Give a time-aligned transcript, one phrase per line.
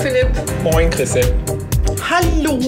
[0.00, 0.28] Philipp.
[0.62, 1.20] Moin Chrisse.
[2.10, 2.58] Hallo.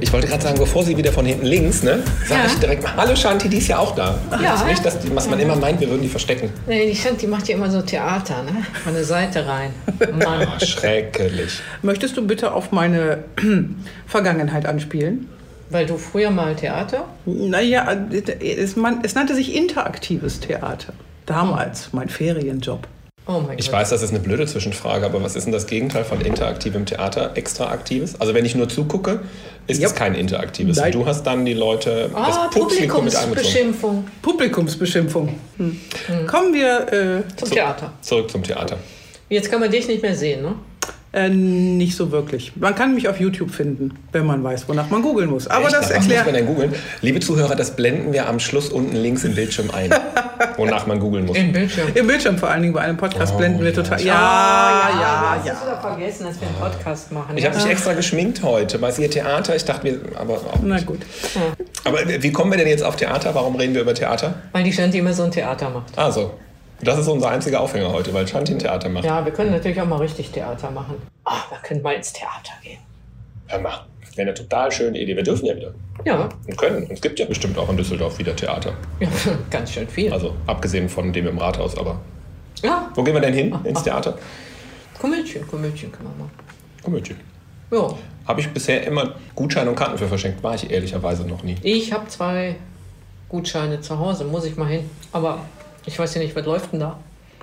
[0.00, 2.46] Ich wollte gerade sagen, bevor sie wieder von hinten links, ne, sage Ja.
[2.46, 4.18] ich direkt mal, hallo Shanti, die ist ja auch da.
[4.30, 4.38] Ja.
[4.52, 6.50] Das ist nicht, dass, die- was man immer meint, wir würden die verstecken.
[6.66, 8.64] Nee, die Shanti macht ja immer so Theater, ne?
[8.84, 9.70] Von der Seite rein.
[10.12, 10.46] Mann.
[10.46, 11.60] Ah, schrecklich.
[11.82, 13.24] Möchtest du bitte auf meine
[14.06, 15.28] Vergangenheit anspielen?
[15.70, 17.06] Weil du früher mal Theater?
[17.24, 17.86] Naja,
[18.40, 20.92] es, man, es nannte sich interaktives Theater.
[21.26, 22.86] Damals, mein Ferienjob.
[23.26, 23.74] Oh mein Ich Gott.
[23.74, 27.30] weiß, das ist eine blöde Zwischenfrage, aber was ist denn das Gegenteil von interaktivem Theater?
[27.36, 28.20] Extraaktives?
[28.20, 29.20] Also wenn ich nur zugucke,
[29.68, 29.86] ist Ja.
[29.86, 30.76] es kein interaktives.
[30.76, 30.90] Nein.
[30.92, 33.74] Du hast dann die Leute, Ah, das Publikum mit einbezogen.
[33.74, 35.38] Publikumsbeschimpfung Publikumsbeschimpfung.
[35.58, 35.80] Hm.
[36.26, 37.54] Kommen wir äh, zum So.
[37.54, 37.92] Theater.
[38.00, 38.76] Zurück zum Theater.
[39.28, 40.54] Jetzt kann man dich nicht mehr sehen, ne?
[41.12, 42.52] Äh, nicht so wirklich.
[42.56, 45.46] Man kann mich auf YouTube finden, wenn man weiß, wonach man googeln muss.
[45.48, 45.74] Aber Echt?
[45.74, 46.36] das was muss man erklärt.
[46.36, 46.74] denn googeln?
[47.02, 49.90] Liebe Zuhörer, das blenden wir am Schluss unten links im Bildschirm ein,
[50.56, 51.36] wonach man googeln muss.
[51.36, 51.88] Im Bildschirm.
[51.94, 53.74] Im Bildschirm vor allen Dingen bei einem Podcast Oh, blenden wir ja.
[53.74, 53.98] total.
[53.98, 55.52] Ah, Ja, du ja, hast ja.
[55.52, 57.36] es wieder vergessen, dass wir einen Podcast machen.
[57.36, 60.76] Ich habe mich extra geschminkt heute, weil sie Theater, ich dachte mir, aber auch Na
[60.76, 60.86] nicht.
[60.86, 61.00] gut.
[61.84, 63.34] Aber wie kommen wir denn jetzt auf Theater?
[63.34, 64.34] Warum reden wir über Theater?
[64.52, 65.98] Weil die Shanti immer so ein Theater macht.
[65.98, 66.32] Also,
[66.82, 69.04] das ist unser einziger Aufhänger heute, weil Shanti ein Theater macht.
[69.04, 70.94] Ja, wir können natürlich auch mal richtig Theater machen.
[71.24, 72.78] Ach, wir können mal ins Theater gehen.
[73.48, 73.84] Hör mal,
[74.16, 75.16] wäre eine total schöne Idee.
[75.16, 75.72] Wir dürfen ja wieder.
[76.04, 76.84] Ja, Und können.
[76.84, 78.72] Und es gibt ja bestimmt auch in Düsseldorf wieder Theater.
[79.00, 79.08] ja
[79.50, 80.12] ganz schön viel.
[80.12, 82.00] Also, abgesehen von dem im Rathaus, aber.
[82.62, 83.54] Ja, Wo gehen wir denn hin?
[83.64, 84.16] Ins Theater?
[85.00, 86.30] Komödien, Komödien kann man machen.
[86.82, 87.16] Komödie.
[87.72, 87.88] Ja,
[88.26, 90.42] Habe ich bisher immer Gutscheine und Karten für verschenkt.
[90.42, 91.56] War ich ehrlicherweise noch nie.
[91.62, 92.56] ich habe zwei
[93.28, 94.88] Gutscheine zu Hause, muss ich mal hin.
[95.10, 95.40] Aber
[95.86, 96.98] ich weiß ja nicht, was läuft denn da?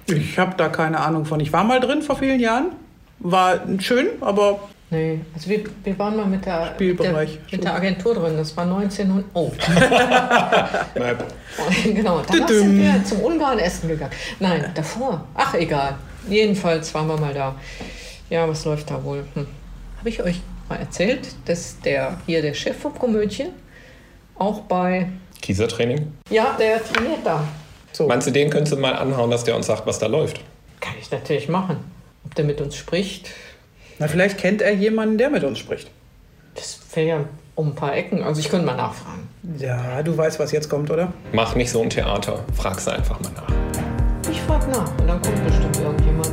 [0.08, 1.40] Ich habe da keine Ahnung von.
[1.40, 2.72] Ich war mal drin vor vielen Jahren.
[3.20, 4.60] War schön, aber
[4.92, 8.36] Nee, also wir, wir waren mal mit der, mit der, mit der Agentur drin.
[8.38, 9.26] Das war 1900.
[9.36, 10.88] Oh, Na,
[11.84, 12.24] genau.
[12.28, 14.12] Danach sind wir zum Ungarn essen gegangen.
[14.40, 15.24] Nein, davor.
[15.36, 15.96] Ach, egal.
[16.28, 17.56] Jedenfalls waren wir mal da.
[18.32, 19.24] Ja, was läuft da wohl?
[19.36, 19.46] Hm.
[20.00, 23.50] Habe ich euch mal erzählt, dass der hier der Chef vom Komödien
[24.36, 25.08] auch bei.
[25.40, 26.14] Kiesertraining.
[26.32, 27.44] Ja, der trainiert da.
[27.92, 28.08] So.
[28.08, 30.42] Meinst du, den könntest du mal anhauen, dass der uns sagt, was da läuft?
[30.80, 31.78] Kann ich natürlich machen.
[32.26, 33.30] Ob der mit uns spricht,
[33.98, 35.90] Na, vielleicht kennt er jemanden, der mit uns spricht.
[36.56, 37.20] das wäre ja
[37.56, 38.24] um ein paar Ecken.
[38.24, 39.28] Also ich könnte mal nachfragen.
[39.58, 41.12] Ja, du weißt, was jetzt kommt, oder?
[41.34, 42.44] Mach nicht so ein Theater.
[42.56, 43.52] Frag sie einfach mal nach.
[44.32, 46.32] Ich frage nach und dann kommt bestimmt irgendjemand.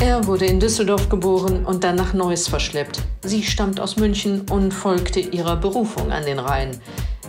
[0.00, 3.00] Er wurde in Düsseldorf geboren und dann nach Neuss verschleppt.
[3.22, 6.80] Sie stammt aus München und folgte ihrer Berufung an den Rhein.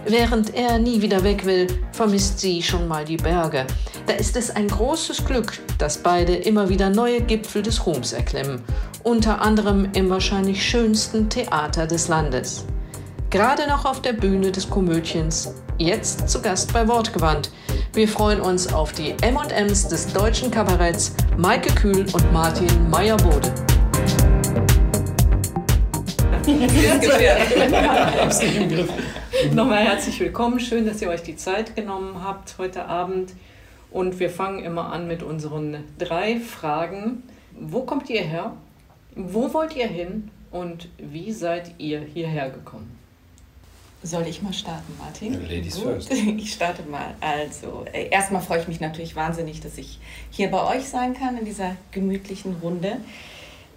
[0.06, 3.66] Während er nie wieder weg will, vermisst sie schon mal die Berge.
[4.08, 8.64] Da ist es ein großes Glück, dass beide immer wieder neue Gipfel des Ruhms erklimmen.
[9.04, 12.66] Unter anderem im wahrscheinlich schönsten Theater des Landes.
[13.30, 17.52] Gerade noch auf der Bühne des Komödiens, jetzt zu Gast bei Wortgewandt.
[17.94, 23.54] Wir freuen uns auf die M&Ms des deutschen Kabaretts, Maike Kühl und Martin Meyer-Bode.
[29.54, 30.60] Nochmal herzlich willkommen.
[30.60, 33.34] Schön, dass ihr euch die Zeit genommen habt heute Abend.
[33.90, 37.24] Und wir fangen immer an mit unseren drei Fragen.
[37.52, 38.54] Wo kommt ihr her?
[39.16, 40.30] Wo wollt ihr hin?
[40.52, 42.98] Und wie seid ihr hierher gekommen?
[44.04, 45.34] Soll ich mal starten, Martin?
[45.34, 45.84] Ja, Ladies Gut.
[45.84, 46.12] first.
[46.38, 47.16] Ich starte mal.
[47.22, 50.00] Also, äh, erstmal freue ich mich natürlich wahnsinnig, dass ich
[50.32, 52.98] hier bei euch sein kann in dieser gemütlichen Runde.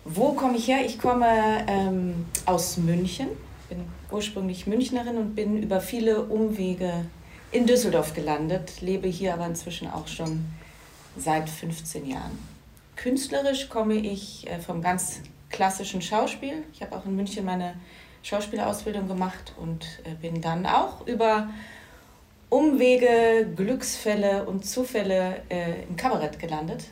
[0.05, 0.85] Wo komme ich her?
[0.85, 1.27] Ich komme
[1.69, 3.29] ähm, aus München,
[3.69, 7.07] bin ursprünglich Münchnerin und bin über viele Umwege
[7.51, 10.45] in Düsseldorf gelandet, lebe hier aber inzwischen auch schon
[11.17, 12.39] seit 15 Jahren.
[12.97, 15.21] Künstlerisch komme ich äh, vom ganz
[15.51, 16.65] klassischen Schauspiel.
[16.73, 17.75] Ich habe auch in München meine
[18.23, 21.51] Schauspielausbildung gemacht und äh, bin dann auch über
[22.49, 26.85] Umwege, Glücksfälle und Zufälle äh, im Kabarett gelandet,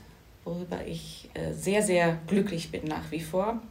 [0.45, 3.63] worüber ich sehr, sehr glücklich bin nach wie vor.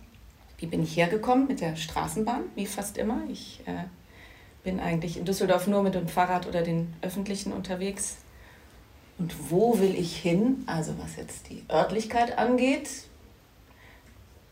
[0.59, 1.47] Wie bin ich hergekommen?
[1.47, 3.21] Mit der Straßenbahn, wie fast immer.
[3.31, 3.85] Ich äh,
[4.63, 8.17] bin eigentlich in Düsseldorf nur mit dem Fahrrad oder den Öffentlichen unterwegs.
[9.17, 10.63] Und wo will ich hin?
[10.65, 12.89] Also was jetzt die Örtlichkeit angeht,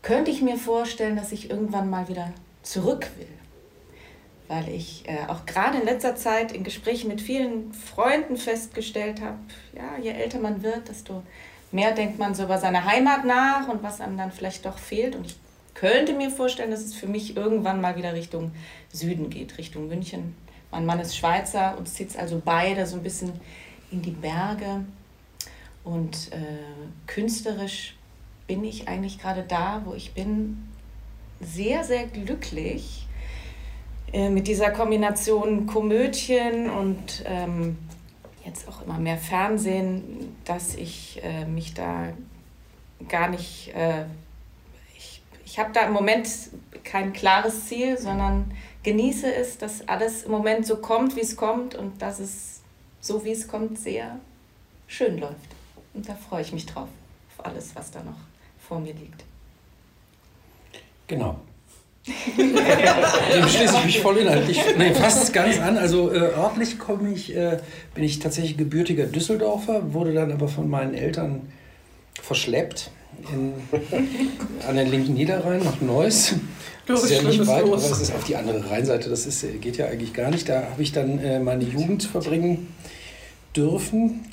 [0.00, 2.32] könnte ich mir vorstellen, dass ich irgendwann mal wieder
[2.62, 3.28] zurück will.
[4.48, 9.38] Weil ich äh, auch gerade in letzter Zeit in Gesprächen mit vielen Freunden festgestellt habe,
[9.76, 11.22] ja, je älter man wird, desto
[11.70, 15.14] mehr denkt man so über seine Heimat nach und was einem dann vielleicht doch fehlt.
[15.14, 15.36] Und ich
[15.78, 18.52] könnte mir vorstellen, dass es für mich irgendwann mal wieder Richtung
[18.92, 20.34] Süden geht, Richtung München.
[20.70, 23.32] Mein Mann ist Schweizer, uns zieht also beide so ein bisschen
[23.90, 24.84] in die Berge.
[25.84, 26.36] Und äh,
[27.06, 27.96] künstlerisch
[28.46, 30.68] bin ich eigentlich gerade da, wo ich bin,
[31.40, 33.06] sehr, sehr glücklich
[34.12, 37.78] äh, mit dieser Kombination Komödien und ähm,
[38.44, 42.08] jetzt auch immer mehr Fernsehen, dass ich äh, mich da
[43.08, 44.04] gar nicht, äh,
[45.50, 46.28] ich, habe da im Moment
[46.84, 48.52] kein klares Ziel, sondern
[48.82, 52.60] genieße es, dass alles im Moment so kommt, wie es kommt und dass es
[53.00, 54.18] so, wie es kommt, sehr
[54.86, 55.34] schön läuft.
[55.94, 56.88] Und da freue ich mich drauf,
[57.36, 58.18] auf alles, was da noch
[58.60, 59.24] vor mir liegt.
[61.06, 61.40] Genau.
[62.36, 65.76] Dem schließe ich mich voll inhaltlich, nee, fast ganz an.
[65.76, 67.58] Also äh, örtlich komme ich, äh,
[67.94, 71.52] bin ich tatsächlich gebürtiger Düsseldorfer, wurde dann aber von meinen Eltern
[72.20, 72.90] verschleppt
[73.32, 73.52] in,
[74.66, 76.34] an den linken Niederrhein nach Neuss.
[76.86, 79.10] Das ist ja nicht weit, aber es ist auf die andere Rheinseite.
[79.10, 80.48] Das ist, geht ja eigentlich gar nicht.
[80.48, 82.68] Da habe ich dann äh, meine Jugend verbringen
[83.54, 84.24] dürfen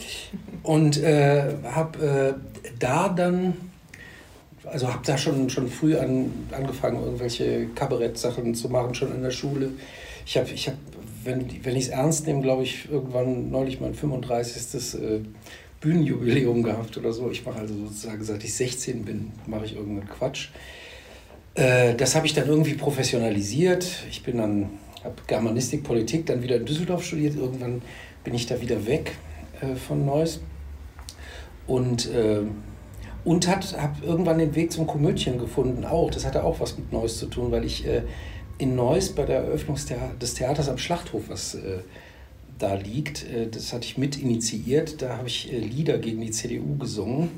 [0.63, 2.35] und äh, habe
[2.65, 3.53] äh, da dann
[4.65, 9.31] also habe da schon, schon früh an, angefangen, irgendwelche Kabarettsachen zu machen, schon in der
[9.31, 9.71] Schule.
[10.25, 10.75] Ich habe, ich hab,
[11.23, 14.99] wenn, wenn ich es ernst nehme, glaube ich, irgendwann neulich mein 35.
[15.85, 17.29] Bühnenjubiläum gehabt oder so.
[17.29, 20.49] Ich mache also sozusagen, seit ich 16 bin, mache ich irgendeinen Quatsch.
[21.53, 23.85] Äh, das habe ich dann irgendwie professionalisiert.
[24.09, 24.71] Ich bin dann,
[25.03, 27.35] habe Germanistik, Politik dann wieder in Düsseldorf studiert.
[27.35, 27.83] Irgendwann
[28.23, 29.15] bin ich da wieder weg
[29.61, 30.41] äh, von Neuss.
[31.67, 32.41] Und äh,
[33.23, 33.65] und habe
[34.05, 36.11] irgendwann den Weg zum Komödien gefunden auch.
[36.11, 38.03] Das hatte auch was mit Neuss zu tun, weil ich äh,
[38.59, 39.77] in Neuss bei der Eröffnung
[40.21, 41.79] des Theaters am Schlachthof, was äh,
[42.57, 45.01] da liegt, äh, das hatte ich mit initiiert.
[45.01, 47.31] Da habe ich äh, Lieder gegen die CDU gesungen.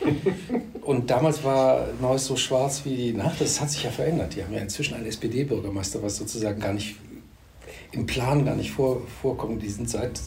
[0.82, 3.40] Und damals war Neuss so schwarz wie die Nacht.
[3.40, 4.34] Das hat sich ja verändert.
[4.34, 6.96] Die haben ja inzwischen einen SPD-Bürgermeister, was sozusagen gar nicht
[7.92, 9.62] im Plan gar nicht vor, vorkommt.
[9.62, 10.20] Die sind seit,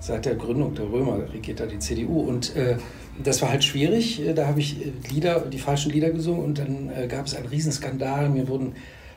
[0.00, 2.20] seit der Gründung der Römer regiert da die CDU.
[2.20, 2.76] Und äh,
[3.22, 4.20] das war halt schwierig.
[4.20, 4.76] Äh, da habe ich
[5.10, 8.28] Lieder, die falschen Lieder gesungen und dann äh, gab es einen Riesenskandal.
[8.28, 8.74] Mir wurden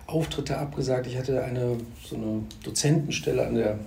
[0.08, 1.06] Auftritte abgesagt.
[1.08, 3.80] Ich hatte eine, so eine Dozentenstelle an der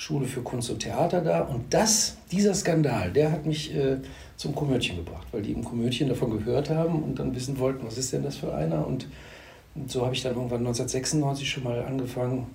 [0.00, 1.42] Schule für Kunst und Theater da.
[1.42, 3.98] Und das, dieser Skandal, der hat mich äh,
[4.38, 7.98] zum Komödien gebracht, weil die im Komödien davon gehört haben und dann wissen wollten, was
[7.98, 8.86] ist denn das für einer.
[8.86, 9.06] Und,
[9.74, 12.46] und so habe ich dann irgendwann 1996 schon mal angefangen,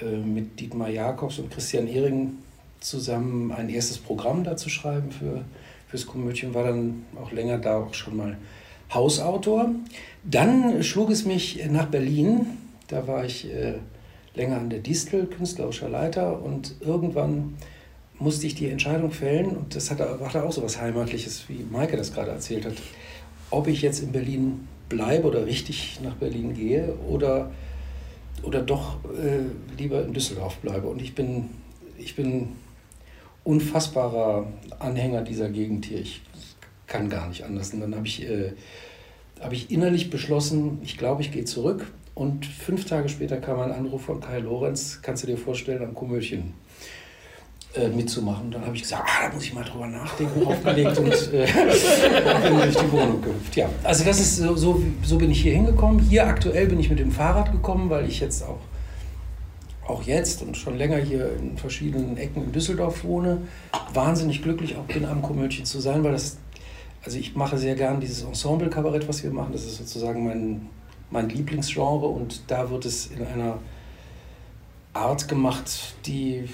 [0.00, 2.38] äh, mit Dietmar Jakobs und Christian Ehring
[2.80, 5.44] zusammen ein erstes Programm da zu schreiben für
[5.88, 8.38] fürs Komödien, war dann auch länger da auch schon mal
[8.92, 9.70] Hausautor.
[10.24, 12.46] Dann schlug es mich nach Berlin.
[12.88, 13.74] Da war ich äh,
[14.38, 17.56] länger an der Distel, künstlerischer Leiter, und irgendwann
[18.18, 21.64] musste ich die Entscheidung fällen, und das hatte, war da auch so was Heimatliches, wie
[21.70, 22.74] Maike das gerade erzählt hat,
[23.50, 27.50] ob ich jetzt in Berlin bleibe oder richtig nach Berlin gehe oder,
[28.42, 30.88] oder doch äh, lieber in Düsseldorf bleibe.
[30.88, 31.50] Und ich bin,
[31.98, 32.48] ich bin
[33.44, 34.46] unfassbarer
[34.78, 36.00] Anhänger dieser Gegend hier.
[36.00, 36.22] Ich
[36.86, 37.72] kann gar nicht anders.
[37.72, 38.52] Und dann habe ich, äh,
[39.40, 41.86] hab ich innerlich beschlossen, ich glaube, ich gehe zurück.
[42.18, 45.94] Und fünf Tage später kam ein Anruf von Kai Lorenz, kannst du dir vorstellen, am
[45.94, 46.52] Komödien
[47.74, 48.46] äh, mitzumachen.
[48.46, 51.46] Und dann habe ich gesagt, ah, da muss ich mal drüber nachdenken, aufgelegt und äh,
[52.42, 53.54] bin durch die Wohnung gehüpft.
[53.54, 56.00] Ja, also das ist so, so, so bin ich hier hingekommen.
[56.00, 58.58] Hier aktuell bin ich mit dem Fahrrad gekommen, weil ich jetzt auch
[59.86, 63.42] auch jetzt und schon länger hier in verschiedenen Ecken in Düsseldorf wohne,
[63.94, 66.36] wahnsinnig glücklich auch bin, am Komödien zu sein, weil das,
[67.04, 70.68] also ich mache sehr gern dieses Ensemble-Kabarett, was wir machen, das ist sozusagen mein,
[71.10, 73.58] mein Lieblingsgenre und da wird es in einer
[74.92, 76.48] Art gemacht, die,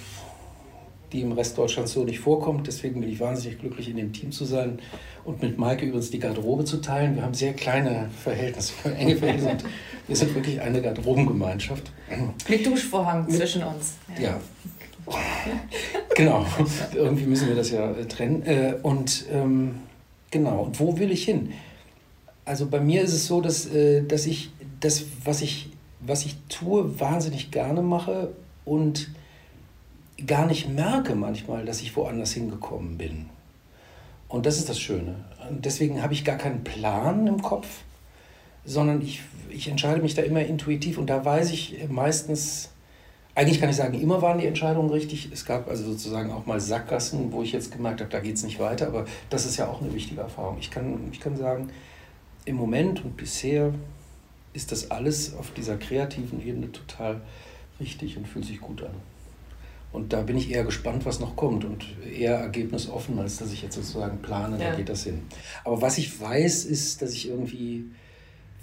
[1.12, 2.66] die im Rest Deutschlands so nicht vorkommt.
[2.66, 4.78] Deswegen bin ich wahnsinnig glücklich, in dem Team zu sein
[5.24, 7.16] und mit Maike übrigens die Garderobe zu teilen.
[7.16, 9.64] Wir haben sehr kleine Verhältnisse, enge Verhältnisse und
[10.06, 11.90] wir sind wirklich eine Garderobengemeinschaft.
[12.48, 13.94] Mit Duschvorhang mit, zwischen uns.
[14.20, 14.22] Ja.
[14.22, 14.40] ja.
[16.14, 16.46] genau.
[16.94, 18.42] Irgendwie müssen wir das ja trennen.
[18.44, 19.76] Äh, und ähm,
[20.30, 21.52] genau, und wo will ich hin?
[22.44, 25.70] Also bei mir ist es so, dass, äh, dass ich das, was ich,
[26.00, 28.32] was ich tue, wahnsinnig gerne mache
[28.64, 29.10] und
[30.26, 33.26] gar nicht merke manchmal, dass ich woanders hingekommen bin.
[34.28, 35.16] Und das ist das Schöne.
[35.48, 37.68] Und deswegen habe ich gar keinen Plan im Kopf,
[38.64, 39.20] sondern ich,
[39.50, 42.70] ich entscheide mich da immer intuitiv und da weiß ich meistens,
[43.34, 45.30] eigentlich kann ich sagen, immer waren die Entscheidungen richtig.
[45.32, 48.44] Es gab also sozusagen auch mal Sackgassen, wo ich jetzt gemerkt habe, da geht es
[48.44, 50.56] nicht weiter, aber das ist ja auch eine wichtige Erfahrung.
[50.60, 51.70] Ich kann, ich kann sagen,
[52.44, 53.72] im Moment und bisher
[54.52, 57.20] ist das alles auf dieser kreativen Ebene total
[57.80, 58.94] richtig und fühlt sich gut an.
[59.92, 63.62] Und da bin ich eher gespannt, was noch kommt und eher ergebnisoffen, als dass ich
[63.62, 64.70] jetzt sozusagen plane, ja.
[64.70, 65.22] da geht das hin.
[65.64, 67.84] Aber was ich weiß, ist, dass ich irgendwie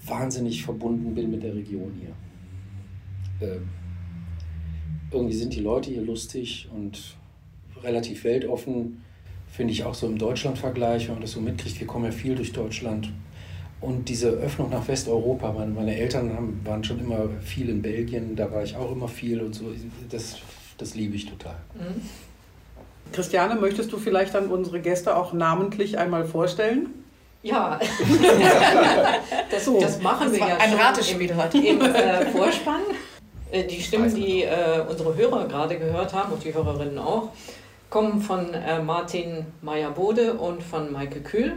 [0.06, 1.94] wahnsinnig verbunden bin mit der Region
[3.40, 3.48] hier.
[3.48, 3.60] Äh,
[5.12, 7.16] irgendwie sind die Leute hier lustig und
[7.82, 9.02] relativ weltoffen,
[9.52, 11.80] finde ich auch so im Deutschland-Vergleich, wenn man das so mitkriegt.
[11.80, 13.12] Wir kommen ja viel durch Deutschland.
[13.82, 18.36] Und diese Öffnung nach Westeuropa, meine, meine Eltern haben, waren schon immer viel in Belgien,
[18.36, 19.66] da war ich auch immer viel und so.
[20.10, 20.38] Das,
[20.78, 21.56] das liebe ich total.
[21.74, 22.02] Mhm.
[23.12, 26.90] Christiane, möchtest du vielleicht dann unsere Gäste auch namentlich einmal vorstellen?
[27.44, 27.80] Ja,
[29.52, 31.58] das, das machen das wir ja ein Ratespiel heute.
[31.58, 32.82] Im äh, Vorspann.
[33.52, 37.30] Äh, die Stimmen, die äh, unsere Hörer gerade gehört haben und die Hörerinnen auch,
[37.90, 41.56] kommen von äh, Martin Meyer-Bode und von Maike Kühl.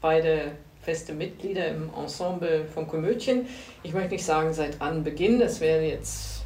[0.00, 3.46] Beide feste Mitglieder im Ensemble von Komödien.
[3.82, 6.42] Ich möchte nicht sagen seit Anbeginn, es wäre jetzt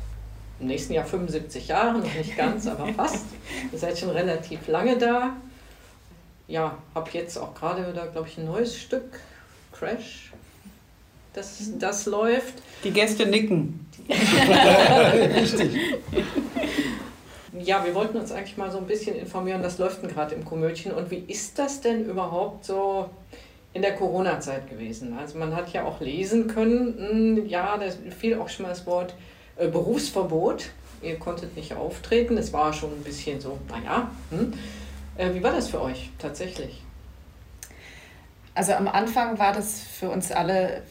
[0.60, 3.26] im nächsten Jahr 75 Jahre, noch nicht ganz, aber fast.
[3.72, 5.36] Ihr seid schon relativ lange da
[6.48, 9.20] ja, habe jetzt auch gerade wieder, glaube ich, ein neues Stück,
[9.72, 10.32] Crash,
[11.34, 12.54] das, das läuft.
[12.84, 13.86] Die Gäste nicken.
[15.36, 15.76] Richtig.
[17.60, 20.44] Ja, wir wollten uns eigentlich mal so ein bisschen informieren, was läuft denn gerade im
[20.44, 23.10] Komödien und wie ist das denn überhaupt so
[23.76, 25.16] in der Corona-Zeit gewesen?
[25.18, 28.86] Also man hat ja auch lesen können, hm, ja, da fiel auch schon mal das
[28.86, 29.14] Wort
[29.56, 30.70] äh, Berufsverbot.
[31.02, 34.54] Ihr konntet nicht auftreten, es war schon ein bisschen so, naja, hm.
[35.18, 36.82] Äh, wie war das für euch tatsächlich?
[38.54, 40.82] Also am Anfang war das für uns alle,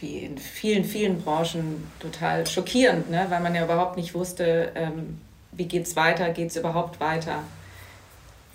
[0.00, 3.26] wie in vielen, vielen Branchen, total schockierend, ne?
[3.28, 5.20] weil man ja überhaupt nicht wusste, ähm,
[5.52, 7.44] wie geht es weiter, geht es überhaupt weiter.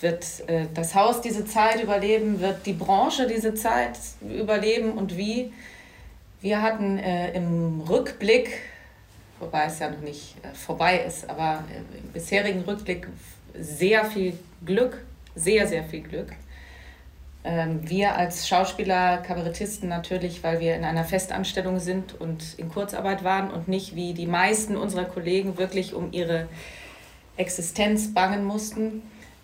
[0.03, 2.39] Wird äh, das Haus diese Zeit überleben?
[2.39, 5.51] Wird die Branche diese Zeit überleben und wie?
[6.41, 8.59] Wir hatten äh, im Rückblick,
[9.39, 11.63] wobei es ja noch nicht äh, vorbei ist, aber
[11.97, 13.07] im bisherigen Rückblick
[13.57, 14.99] sehr viel Glück
[15.35, 16.33] sehr, sehr viel Glück.
[17.43, 23.23] Ähm, wir als Schauspieler, Kabarettisten natürlich, weil wir in einer Festanstellung sind und in Kurzarbeit
[23.23, 26.47] waren und nicht wie die meisten unserer Kollegen wirklich um ihre
[27.35, 29.01] Existenz bangen mussten.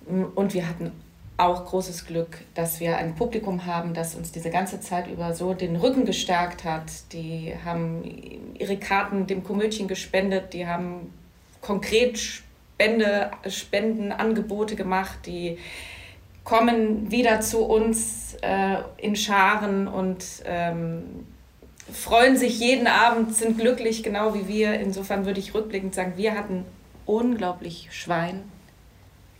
[0.08, 0.92] Und wir hatten
[1.40, 5.54] auch großes Glück, dass wir ein Publikum haben, das uns diese ganze Zeit über so
[5.54, 6.92] den Rücken gestärkt hat.
[7.14, 8.04] Die haben
[8.58, 11.14] ihre Karten dem Komödien gespendet, die haben
[11.62, 15.58] konkret Spende, Spendenangebote gemacht, die
[16.44, 21.04] kommen wieder zu uns äh, in Scharen und ähm,
[21.92, 24.74] freuen sich jeden Abend, sind glücklich, genau wie wir.
[24.80, 26.66] Insofern würde ich rückblickend sagen, wir hatten
[27.06, 28.44] unglaublich Schwein,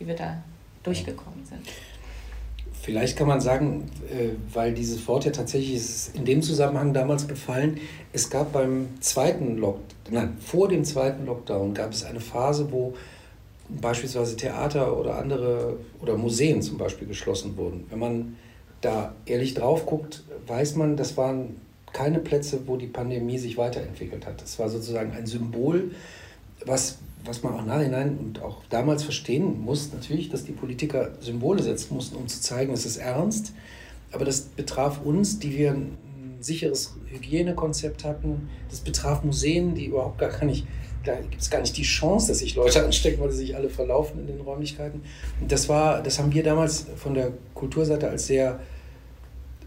[0.00, 0.42] wie wir da
[0.82, 1.60] durchgekommen sind.
[2.82, 7.28] Vielleicht kann man sagen, äh, weil dieses Wort ja tatsächlich ist in dem Zusammenhang damals
[7.28, 7.78] gefallen,
[8.12, 12.94] es gab beim zweiten Lockdown, nein, vor dem zweiten Lockdown gab es eine Phase, wo
[13.68, 17.84] beispielsweise Theater oder andere oder Museen zum Beispiel geschlossen wurden.
[17.90, 18.36] Wenn man
[18.80, 21.60] da ehrlich drauf guckt, weiß man, das waren
[21.92, 24.40] keine Plätze, wo die Pandemie sich weiterentwickelt hat.
[24.40, 25.90] Das war sozusagen ein Symbol,
[26.64, 31.62] was, was man auch nachhinein und auch damals verstehen muss, natürlich, dass die Politiker Symbole
[31.62, 33.52] setzen mussten, um zu zeigen, es ist ernst.
[34.12, 35.96] Aber das betraf uns, die wir ein
[36.40, 38.48] sicheres Hygienekonzept hatten.
[38.68, 40.66] Das betraf Museen, die überhaupt gar nicht
[41.04, 43.70] da gibt es gar nicht die Chance, dass sich Leute anstecken, weil sie sich alle
[43.70, 45.02] verlaufen in den Räumlichkeiten.
[45.40, 48.60] Und das war, das haben wir damals von der Kulturseite als sehr,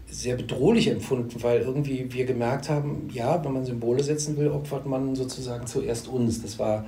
[0.06, 4.86] sehr bedrohlich empfunden, weil irgendwie wir gemerkt haben, ja, wenn man Symbole setzen will, opfert
[4.86, 6.40] man sozusagen zuerst uns.
[6.40, 6.84] Das war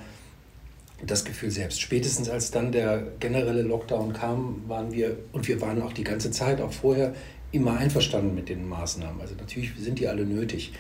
[1.05, 1.81] das Gefühl selbst.
[1.81, 6.31] Spätestens als dann der generelle Lockdown kam, waren wir, und wir waren auch die ganze
[6.31, 7.15] Zeit, auch vorher,
[7.53, 9.21] immer einverstanden mit den Maßnahmen.
[9.21, 10.73] Also natürlich sind die alle nötig.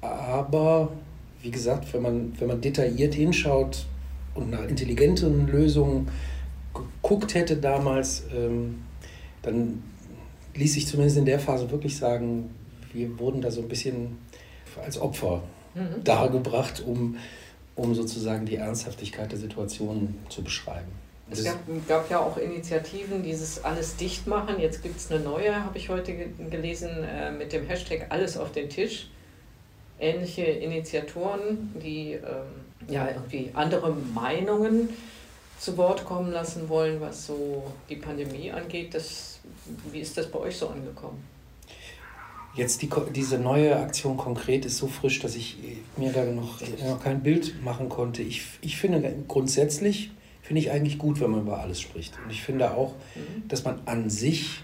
[0.00, 0.92] Aber
[1.42, 3.86] wie gesagt, wenn man, wenn man detailliert hinschaut
[4.34, 6.08] und nach intelligenten Lösungen
[6.74, 8.82] geguckt hätte damals, ähm,
[9.42, 9.82] dann
[10.54, 12.50] ließ sich zumindest in der Phase wirklich sagen,
[12.92, 14.18] wir wurden da so ein bisschen
[14.82, 15.42] als Opfer
[15.74, 16.04] mhm.
[16.04, 17.16] dargebracht, um,
[17.76, 20.90] um sozusagen die Ernsthaftigkeit der Situation zu beschreiben.
[21.32, 24.58] Es gab, gab, ja auch Initiativen, dieses alles dicht machen.
[24.58, 26.12] Jetzt gibt es eine neue, habe ich heute
[26.50, 29.06] gelesen, äh, mit dem Hashtag alles auf den Tisch
[30.00, 34.88] ähnliche Initiatoren, die ähm, ja irgendwie andere Meinungen
[35.58, 38.94] zu Wort kommen lassen wollen, was so die Pandemie angeht.
[38.94, 39.40] Das,
[39.92, 41.22] wie ist das bei euch so angekommen?
[42.56, 45.56] Jetzt die, diese neue Aktion konkret ist so frisch, dass ich
[45.96, 48.22] mir da noch, noch kein Bild machen konnte.
[48.22, 50.10] Ich, ich finde grundsätzlich,
[50.42, 52.18] finde ich eigentlich gut, wenn man über alles spricht.
[52.24, 53.46] Und ich finde auch, mhm.
[53.48, 54.62] dass man an sich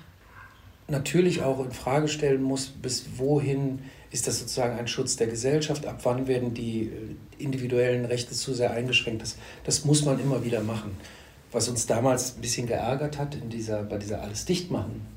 [0.89, 5.87] natürlich auch in Frage stellen muss, bis wohin ist das sozusagen ein Schutz der Gesellschaft?
[5.87, 9.23] Ab wann werden die äh, individuellen Rechte zu sehr eingeschränkt?
[9.23, 10.97] Das, das muss man immer wieder machen.
[11.53, 15.16] was uns damals ein bisschen geärgert hat in dieser, bei dieser Alles dichtmachen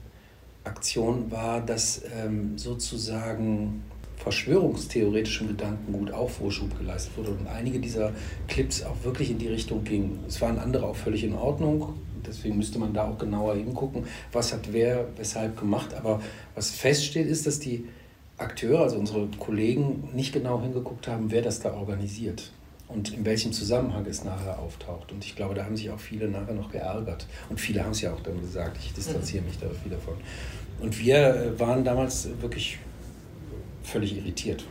[0.69, 3.83] Aktion, war, dass ähm, sozusagen
[4.17, 8.11] verschwörungstheoretischen Gedanken gut auch Vorschub geleistet wurde und einige dieser
[8.47, 10.19] Clips auch wirklich in die Richtung gingen.
[10.27, 11.93] Es waren andere auch völlig in Ordnung,
[12.27, 15.93] deswegen müsste man da auch genauer hingucken, was hat wer weshalb gemacht.
[15.93, 16.21] Aber
[16.53, 17.85] was feststeht, ist, dass die
[18.37, 22.51] Akteure, also unsere Kollegen, nicht genau hingeguckt haben, wer das da organisiert
[22.89, 25.11] und in welchem Zusammenhang es nachher auftaucht.
[25.11, 27.27] Und ich glaube, da haben sich auch viele nachher noch geärgert.
[27.49, 30.15] Und viele haben es ja auch dann gesagt, ich distanziere mich da wieder von.
[30.81, 32.79] Und wir äh, waren damals wirklich
[33.83, 34.63] völlig irritiert.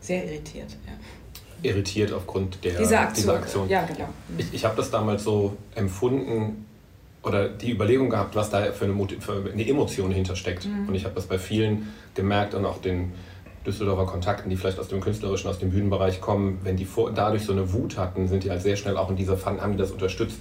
[0.00, 0.92] Sehr irritiert, ja.
[1.62, 3.26] Irritiert aufgrund der, dieser Aktion.
[3.26, 3.68] Dieser Aktion.
[3.68, 4.08] Ja, genau.
[4.38, 6.64] Ich, ich habe das damals so empfunden
[7.22, 10.66] oder die Überlegung gehabt, was da für eine, für eine Emotion hintersteckt.
[10.66, 10.88] Mhm.
[10.88, 13.12] Und ich habe das bei vielen gemerkt und auch den
[13.66, 17.44] Düsseldorfer Kontakten, die vielleicht aus dem künstlerischen, aus dem Bühnenbereich kommen, wenn die vor, dadurch
[17.44, 19.78] so eine Wut hatten, sind die halt sehr schnell auch in dieser Fun, haben die
[19.78, 20.40] das unterstützt.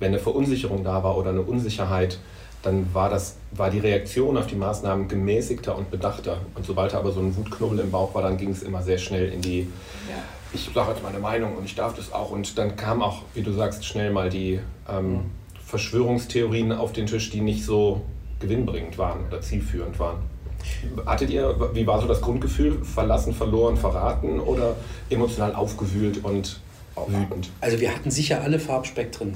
[0.00, 2.18] Wenn eine Verunsicherung da war oder eine Unsicherheit,
[2.64, 6.38] dann war, das, war die Reaktion auf die Maßnahmen gemäßigter und bedachter.
[6.54, 8.98] Und sobald da aber so ein Wutknubbel im Bauch war, dann ging es immer sehr
[8.98, 10.16] schnell in die, ja.
[10.52, 12.30] ich sage jetzt meine Meinung und ich darf das auch.
[12.30, 15.20] Und dann kam auch, wie du sagst, schnell mal die ähm, mhm.
[15.66, 18.00] Verschwörungstheorien auf den Tisch, die nicht so
[18.40, 20.18] gewinnbringend waren oder zielführend waren.
[21.04, 22.82] Hattet ihr, wie war so das Grundgefühl?
[22.82, 24.76] Verlassen, verloren, verraten oder
[25.10, 26.60] emotional aufgewühlt und
[27.06, 27.50] wütend?
[27.60, 29.34] Also wir hatten sicher alle Farbspektren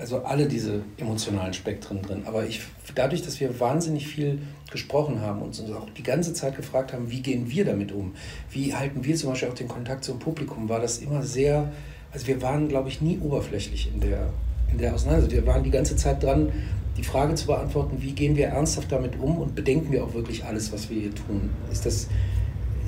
[0.00, 2.22] also alle diese emotionalen Spektren drin.
[2.26, 2.62] Aber ich,
[2.94, 4.38] dadurch, dass wir wahnsinnig viel
[4.70, 8.14] gesprochen haben und uns auch die ganze Zeit gefragt haben, wie gehen wir damit um?
[8.50, 10.68] Wie halten wir zum Beispiel auch den Kontakt zum Publikum?
[10.68, 11.70] War das immer sehr,
[12.12, 14.30] also wir waren, glaube ich, nie oberflächlich in der,
[14.72, 15.44] in der Auseinandersetzung.
[15.44, 16.50] Wir waren die ganze Zeit dran,
[16.96, 20.44] die Frage zu beantworten, wie gehen wir ernsthaft damit um und bedenken wir auch wirklich
[20.44, 21.50] alles, was wir hier tun?
[21.70, 22.08] Ist das,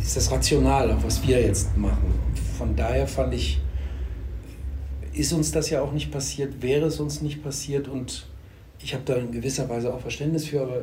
[0.01, 2.15] ist das rational, auch was wir jetzt machen?
[2.59, 3.61] Von daher fand ich,
[5.13, 8.27] ist uns das ja auch nicht passiert, wäre es uns nicht passiert und
[8.83, 10.83] ich habe da in gewisser Weise auch Verständnis für, aber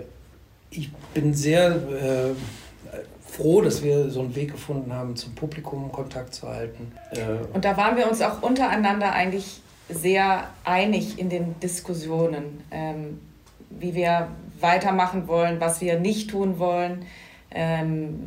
[0.71, 2.33] ich bin sehr äh,
[3.25, 6.91] froh, dass wir so einen Weg gefunden haben, zum Publikum Kontakt zu halten.
[7.11, 13.19] Äh, und da waren wir uns auch untereinander eigentlich sehr einig in den Diskussionen, ähm,
[13.69, 14.27] wie wir
[14.59, 17.05] weitermachen wollen, was wir nicht tun wollen,
[17.51, 18.19] ähm,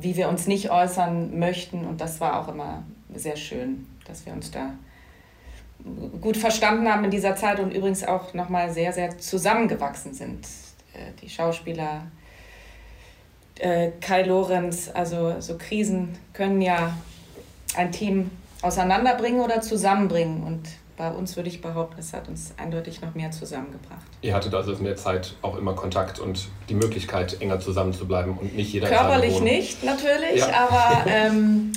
[0.00, 1.84] wie wir uns nicht äußern möchten.
[1.86, 2.84] Und das war auch immer
[3.14, 4.70] sehr schön, dass wir uns da
[6.20, 10.46] gut verstanden haben in dieser Zeit und übrigens auch nochmal sehr, sehr zusammengewachsen sind.
[10.94, 12.02] Äh, die Schauspieler,
[13.58, 16.94] äh, Kai Lorenz, also so Krisen können ja
[17.76, 18.30] ein Team
[18.62, 20.42] auseinanderbringen oder zusammenbringen.
[20.42, 24.04] Und bei uns würde ich behaupten, es hat uns eindeutig noch mehr zusammengebracht.
[24.20, 28.54] Ihr hattet also in der Zeit auch immer Kontakt und die Möglichkeit, enger zusammenzubleiben und
[28.54, 30.68] nicht jeder Körperlich nicht, natürlich, ja.
[30.68, 31.72] aber ähm,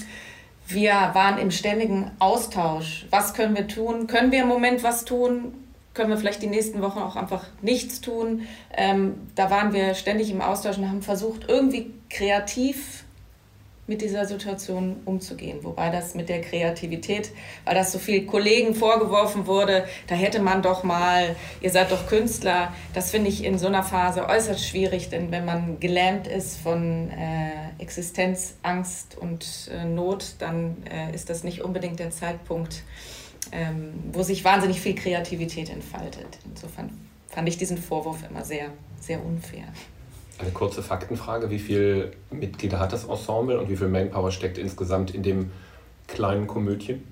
[0.73, 3.05] wir waren im ständigen Austausch.
[3.09, 4.07] Was können wir tun?
[4.07, 5.53] Können wir im Moment was tun?
[5.93, 8.47] Können wir vielleicht die nächsten Wochen auch einfach nichts tun?
[8.75, 13.02] Ähm, da waren wir ständig im Austausch und haben versucht, irgendwie kreativ
[13.85, 15.59] mit dieser Situation umzugehen.
[15.63, 17.31] Wobei das mit der Kreativität,
[17.65, 22.07] weil das so viel Kollegen vorgeworfen wurde, da hätte man doch mal, ihr seid doch
[22.07, 26.57] Künstler, das finde ich in so einer Phase äußerst schwierig, denn wenn man gelähmt ist
[26.57, 32.83] von äh, Existenzangst und äh, Not, dann äh, ist das nicht unbedingt der Zeitpunkt,
[33.51, 36.39] ähm, wo sich wahnsinnig viel Kreativität entfaltet.
[36.45, 36.89] Insofern
[37.27, 38.69] fand ich diesen Vorwurf immer sehr,
[39.01, 39.65] sehr unfair.
[40.39, 41.49] Eine kurze Faktenfrage.
[41.49, 45.51] Wie viele Mitglieder hat das Ensemble und wie viel Manpower steckt insgesamt in dem
[46.07, 47.03] kleinen Komödchen?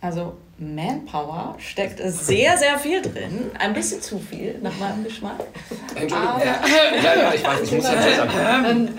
[0.00, 3.50] Also Manpower steckt sehr, sehr viel drin.
[3.58, 5.40] Ein bisschen zu viel, nach meinem Geschmack.
[5.94, 6.28] Entschuldigung.
[6.28, 8.90] Aber, ja, ja, ich weiß, ich muss dazu sagen.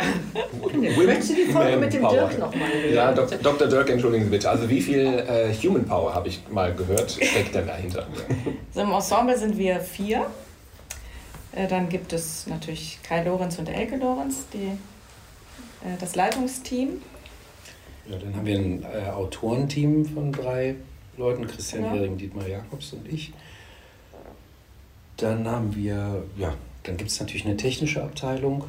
[1.05, 3.67] Möchtest du die Folge mit dem Dirk nochmal Ja, Dok Dr.
[3.67, 4.49] Dirk, entschuldigen Sie bitte.
[4.49, 8.07] Also wie viel äh, Human Power, habe ich mal gehört, steckt denn dahinter?
[8.73, 10.25] So, Im Ensemble sind wir vier.
[11.55, 14.77] Äh, dann gibt es natürlich Kai Lorenz und Elke Lorenz, die,
[15.87, 17.01] äh, das Leitungsteam.
[18.09, 20.75] Ja, dann haben wir ein äh, Autorenteam von drei
[21.17, 21.93] Leuten, Christian ja.
[21.93, 23.33] Hering, Dietmar Jakobs und ich.
[25.17, 28.65] Dann haben wir, ja, dann gibt es natürlich eine technische Abteilung.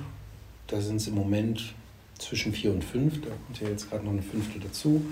[0.68, 1.74] Da sind es im Moment
[2.18, 3.20] zwischen vier und fünf.
[3.20, 5.02] Da kommt ja jetzt gerade noch eine fünfte dazu.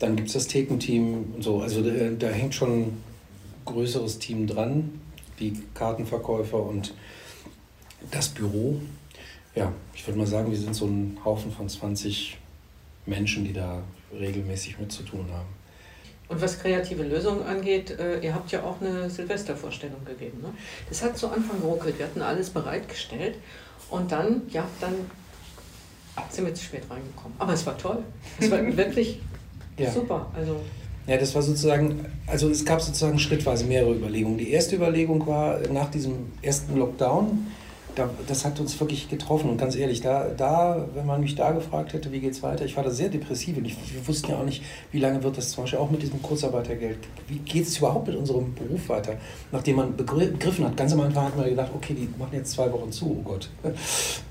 [0.00, 1.60] Dann gibt es das Thekenteam und so.
[1.60, 3.04] Also da, da hängt schon ein
[3.64, 5.00] größeres Team dran
[5.40, 6.94] die Kartenverkäufer und
[8.10, 8.80] das Büro.
[9.54, 12.38] Ja, ich würde mal sagen, wir sind so ein Haufen von 20
[13.06, 15.48] Menschen, die da regelmäßig mit zu tun haben.
[16.28, 20.40] Und was kreative Lösungen angeht, äh, ihr habt ja auch eine Silvestervorstellung gegeben.
[20.42, 20.52] Ne?
[20.88, 21.98] Das hat zu Anfang geruckelt.
[21.98, 23.36] Wir hatten alles bereitgestellt
[23.90, 24.94] und dann, ja, dann
[26.28, 27.34] sind wir zu spät reingekommen.
[27.38, 28.04] Aber es war toll.
[28.38, 29.18] Es war wirklich
[29.76, 29.90] ja.
[29.90, 30.30] super.
[30.36, 30.60] Also
[31.06, 34.38] Ja, das war sozusagen, also es gab sozusagen schrittweise mehrere Überlegungen.
[34.38, 37.46] Die erste Überlegung war nach diesem ersten Lockdown,
[37.94, 39.50] da, das hat uns wirklich getroffen.
[39.50, 42.64] Und ganz ehrlich, da, da, wenn man mich da gefragt hätte, wie geht es weiter,
[42.64, 45.36] ich war da sehr depressiv und ich, wir wussten ja auch nicht, wie lange wird
[45.36, 49.14] das zum Beispiel auch mit diesem Kurzarbeitergeld, wie geht es überhaupt mit unserem Beruf weiter,
[49.52, 50.76] nachdem man begriffen hat.
[50.76, 53.50] Ganz am Anfang hat man gedacht, okay, die machen jetzt zwei Wochen zu, oh Gott.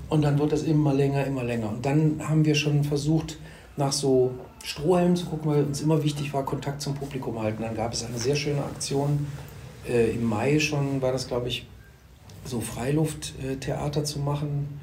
[0.08, 1.68] Und dann wird das immer länger, immer länger.
[1.68, 3.38] Und dann haben wir schon versucht,
[3.76, 7.62] nach so Strohhelmen zu gucken, weil uns immer wichtig war, Kontakt zum Publikum halten.
[7.62, 9.26] Dann gab es eine sehr schöne Aktion.
[9.88, 11.66] Äh, Im Mai schon war das, glaube ich,
[12.44, 14.80] so Freilufttheater zu machen,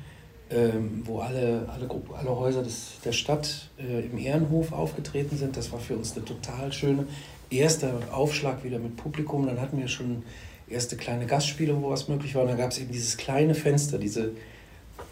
[0.50, 5.58] ähm, wo alle, alle, alle Häuser des, der Stadt äh, im Ehrenhof aufgetreten sind.
[5.58, 7.06] Das war für uns eine total schöne
[7.50, 9.46] erster Aufschlag wieder mit Publikum.
[9.46, 10.24] Dann hatten wir schon
[10.70, 12.44] erste kleine Gastspiele, wo was möglich war.
[12.44, 14.32] Und dann gab es eben dieses kleine Fenster, diese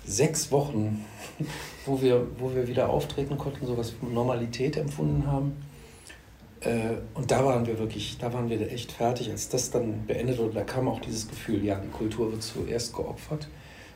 [0.05, 1.05] sechs Wochen,
[1.85, 5.53] wo wir, wo wir wieder auftreten konnten, so was Normalität empfunden haben.
[6.61, 10.37] Äh, und da waren wir wirklich, da waren wir echt fertig, als das dann beendet
[10.37, 10.53] wurde.
[10.53, 13.47] Da kam auch dieses Gefühl, ja, die Kultur wird zuerst geopfert.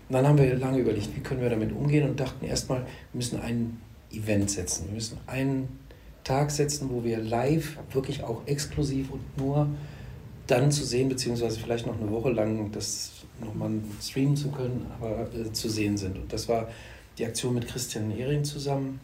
[0.07, 2.87] Und dann haben wir lange überlegt, wie können wir damit umgehen und dachten erstmal, wir
[3.13, 3.79] müssen ein
[4.11, 4.87] Event setzen.
[4.87, 5.79] Wir müssen einen
[6.23, 9.67] Tag setzen, wo wir live, wirklich auch exklusiv und nur
[10.49, 15.27] dann zu sehen, beziehungsweise vielleicht noch eine Woche lang das nochmal streamen zu können, aber
[15.33, 16.17] äh, zu sehen sind.
[16.17, 16.67] Und das war
[17.17, 18.99] die Aktion mit Christian Ehring zusammen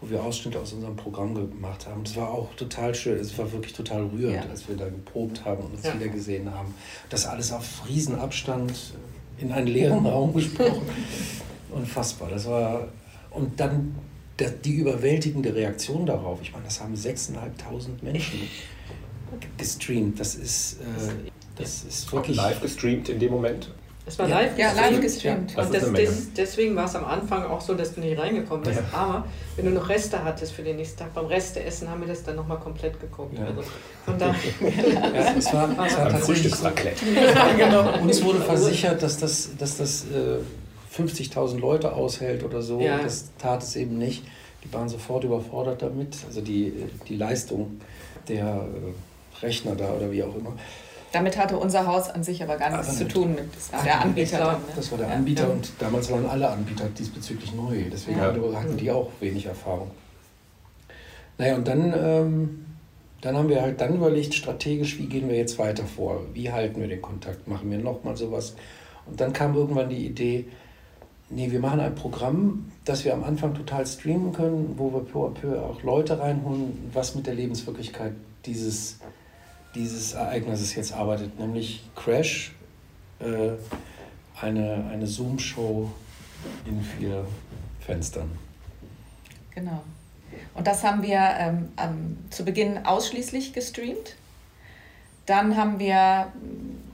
[0.00, 2.04] wo wir Ausschnitte aus unserem Programm gemacht haben.
[2.04, 3.18] Das war auch total schön.
[3.18, 4.50] Es war wirklich total rührend, ja.
[4.50, 5.94] als wir da geprobt haben und uns ja.
[5.94, 6.74] wieder gesehen haben.
[7.08, 8.72] Das alles auf Riesenabstand
[9.38, 10.82] in einen leeren Raum gesprochen.
[11.70, 12.30] Unfassbar.
[12.30, 12.88] Das war
[13.30, 13.96] und dann
[14.64, 16.38] die überwältigende Reaktion darauf.
[16.42, 18.40] Ich meine, das haben 6.500 Menschen
[19.56, 20.18] gestreamt.
[20.20, 23.70] Das ist, äh, das ist wirklich live gestreamt in dem Moment.
[24.08, 24.90] Es war live ja, gestreamt.
[24.90, 25.52] Live gestreamt.
[25.54, 25.62] Ja.
[25.64, 28.80] Und das, deswegen war es am Anfang auch so, dass du nicht reingekommen bist.
[28.80, 28.98] Ja.
[28.98, 32.22] Aber wenn du noch Reste hattest für den nächsten Tag, beim Resteessen haben wir das
[32.24, 33.38] dann nochmal komplett geguckt.
[33.38, 33.44] Ja.
[33.44, 33.62] Also
[34.06, 34.34] von daher.
[35.14, 36.66] ja, es war, es war tatsächlich so.
[37.14, 38.00] ja, genau.
[38.00, 40.38] Uns wurde versichert, dass das, dass das äh,
[40.96, 42.80] 50.000 Leute aushält oder so.
[42.80, 43.02] Ja.
[43.02, 44.24] Das tat es eben nicht.
[44.64, 46.16] Die waren sofort überfordert damit.
[46.26, 46.72] Also die,
[47.08, 47.78] die Leistung
[48.26, 48.92] der äh,
[49.42, 50.52] Rechner da oder wie auch immer.
[51.12, 53.34] Damit hatte unser Haus an sich aber gar nichts aber zu tun.
[53.34, 54.38] Mit, das war der Anbieter.
[54.38, 54.60] Dann, ne?
[54.76, 55.50] Das war der Anbieter ja.
[55.50, 57.84] und damals waren alle Anbieter diesbezüglich neu.
[57.90, 58.34] Deswegen ja.
[58.54, 59.90] hatten die auch wenig Erfahrung.
[61.38, 62.66] Naja, und dann, ähm,
[63.22, 66.20] dann haben wir halt dann überlegt, strategisch, wie gehen wir jetzt weiter vor?
[66.34, 67.48] Wie halten wir den Kontakt?
[67.48, 68.54] Machen wir nochmal sowas?
[69.06, 70.46] Und dann kam irgendwann die Idee,
[71.30, 75.26] nee, wir machen ein Programm, das wir am Anfang total streamen können, wo wir peu
[75.26, 78.12] à peu auch Leute reinholen, was mit der Lebenswirklichkeit
[78.44, 78.98] dieses
[79.74, 82.52] dieses Ereignisses jetzt arbeitet, nämlich Crash,
[83.20, 83.52] äh,
[84.40, 85.90] eine, eine Zoom-Show
[86.66, 87.26] in vier
[87.80, 88.30] Fenstern.
[89.54, 89.82] Genau.
[90.54, 94.16] Und das haben wir ähm, ähm, zu Beginn ausschließlich gestreamt.
[95.26, 96.32] Dann haben wir,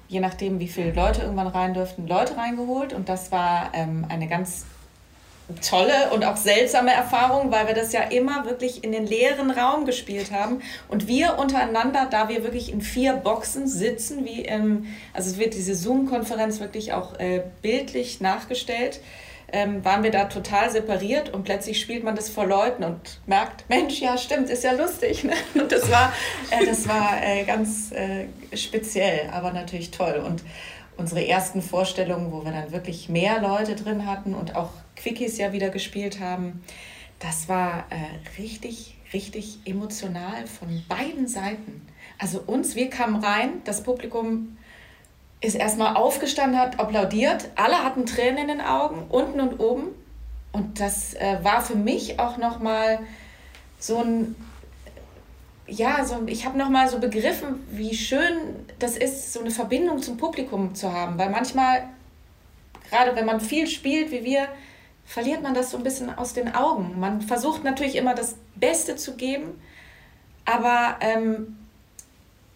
[0.08, 2.92] je nachdem, wie viele Leute irgendwann rein dürften, Leute reingeholt.
[2.92, 4.66] Und das war ähm, eine ganz
[5.61, 9.85] tolle und auch seltsame Erfahrung, weil wir das ja immer wirklich in den leeren Raum
[9.85, 15.30] gespielt haben und wir untereinander, da wir wirklich in vier Boxen sitzen, wie im, also
[15.30, 19.00] es wird diese Zoom-Konferenz wirklich auch äh, bildlich nachgestellt,
[19.52, 23.68] ähm, waren wir da total separiert und plötzlich spielt man das vor Leuten und merkt,
[23.68, 25.24] Mensch, ja stimmt, ist ja lustig.
[25.24, 25.35] Ne?
[25.54, 26.12] Und das war,
[26.50, 28.26] äh, das war äh, ganz äh,
[28.57, 30.42] speziell, aber natürlich toll und
[30.96, 35.52] unsere ersten Vorstellungen, wo wir dann wirklich mehr Leute drin hatten und auch Quickies ja
[35.52, 36.62] wieder gespielt haben.
[37.18, 41.87] Das war äh, richtig, richtig emotional von beiden Seiten.
[42.18, 44.57] Also uns, wir kamen rein, das Publikum
[45.40, 49.88] ist erstmal aufgestanden, hat applaudiert, alle hatten Tränen in den Augen, unten und oben.
[50.52, 53.00] Und das äh, war für mich auch nochmal
[53.78, 54.37] so ein,
[55.66, 58.37] ja, so, ich habe nochmal so begriffen, wie schön
[58.78, 61.18] das ist, so eine Verbindung zum Publikum zu haben.
[61.18, 61.88] Weil manchmal,
[62.88, 64.48] gerade wenn man viel spielt wie wir,
[65.07, 66.99] verliert man das so ein bisschen aus den Augen.
[66.99, 69.61] Man versucht natürlich immer das Beste zu geben,
[70.45, 71.57] aber ähm,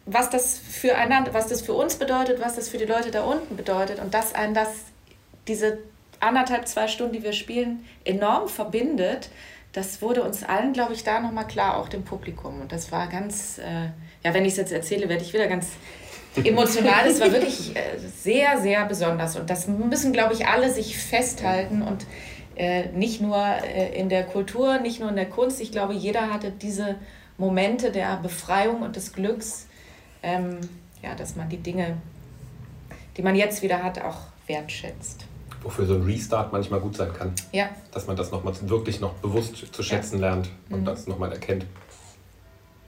[0.07, 3.57] was das füreinander, was das für uns bedeutet, was das für die Leute da unten
[3.57, 4.69] bedeutet und dass einen das
[5.47, 5.79] diese
[6.21, 9.31] anderthalb, zwei Stunden, die wir spielen, enorm verbindet,
[9.73, 12.61] das wurde uns allen, glaube ich, da nochmal klar, auch dem Publikum.
[12.61, 13.91] Und das war ganz, äh,
[14.25, 15.69] ja, wenn ich es jetzt erzähle, werde ich wieder ganz
[16.45, 17.07] emotional.
[17.07, 19.37] Es war wirklich äh, sehr, sehr besonders.
[19.37, 22.07] Und das müssen, glaube ich, alle sich festhalten und
[22.93, 25.61] nicht nur äh, in der Kultur, nicht nur in der Kunst.
[25.61, 26.97] Ich glaube, jeder hatte diese
[27.37, 29.69] Momente der Befreiung und des Glücks,
[30.23, 30.59] ähm,
[31.03, 31.99] ja, dass man die Dinge,
[33.17, 35.25] die man jetzt wieder hat, auch wertschätzt.
[35.63, 37.33] Wofür so ein Restart manchmal gut sein kann.
[37.53, 37.69] Ja.
[37.93, 40.29] Dass man das nochmal wirklich noch bewusst zu schätzen ja.
[40.29, 40.85] lernt und mhm.
[40.85, 41.67] das nochmal erkennt.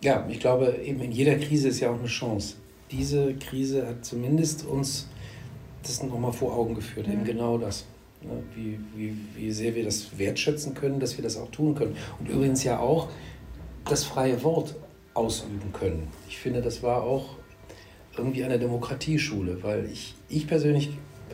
[0.02, 2.56] Ja, ich glaube, eben in jeder Krise ist ja auch eine Chance.
[2.90, 5.08] Diese Krise hat zumindest uns
[5.82, 7.12] das nochmal vor Augen geführt, mhm.
[7.12, 7.84] eben genau das.
[8.22, 8.42] Ne?
[8.54, 11.96] Wie, wie, wie sehr wir das wertschätzen können, dass wir das auch tun können.
[12.18, 13.08] Und übrigens ja auch
[13.84, 14.76] das freie Wort
[15.14, 16.08] ausüben können.
[16.28, 17.36] Ich finde, das war auch
[18.16, 20.90] irgendwie eine Demokratieschule, weil ich, ich persönlich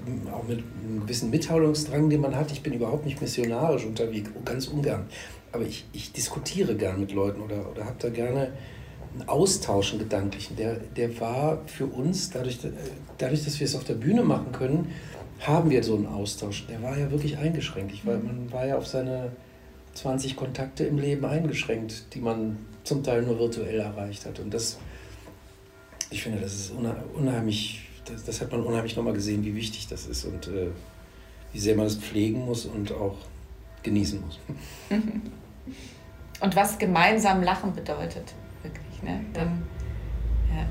[0.07, 4.31] ähm, auch mit einem gewissen Mitteilungsdrang, den man hat, ich bin überhaupt nicht missionarisch unterwegs,
[4.44, 5.07] ganz ungern.
[5.53, 8.53] Aber ich, ich diskutiere gern mit Leuten oder, oder habe da gerne
[9.14, 10.57] einen Austausch, einen gedanklichen.
[10.57, 12.59] Der, der war für uns, dadurch,
[13.18, 14.92] dadurch, dass wir es auf der Bühne machen können,
[15.40, 16.66] haben wir so einen Austausch.
[16.66, 17.92] Der war ja wirklich eingeschränkt.
[17.92, 19.33] Ich war, man war ja auf seine
[19.94, 24.38] 20 Kontakte im Leben eingeschränkt, die man zum Teil nur virtuell erreicht hat.
[24.38, 24.79] Und das,
[26.11, 26.72] ich finde, das ist
[27.14, 30.68] unheimlich, das, das hat man unheimlich nochmal gesehen, wie wichtig das ist und äh,
[31.53, 33.16] wie sehr man es pflegen muss und auch
[33.83, 34.38] genießen muss.
[36.38, 39.03] Und was gemeinsam Lachen bedeutet, wirklich.
[39.03, 39.25] Ne?
[39.35, 39.51] Denn, äh,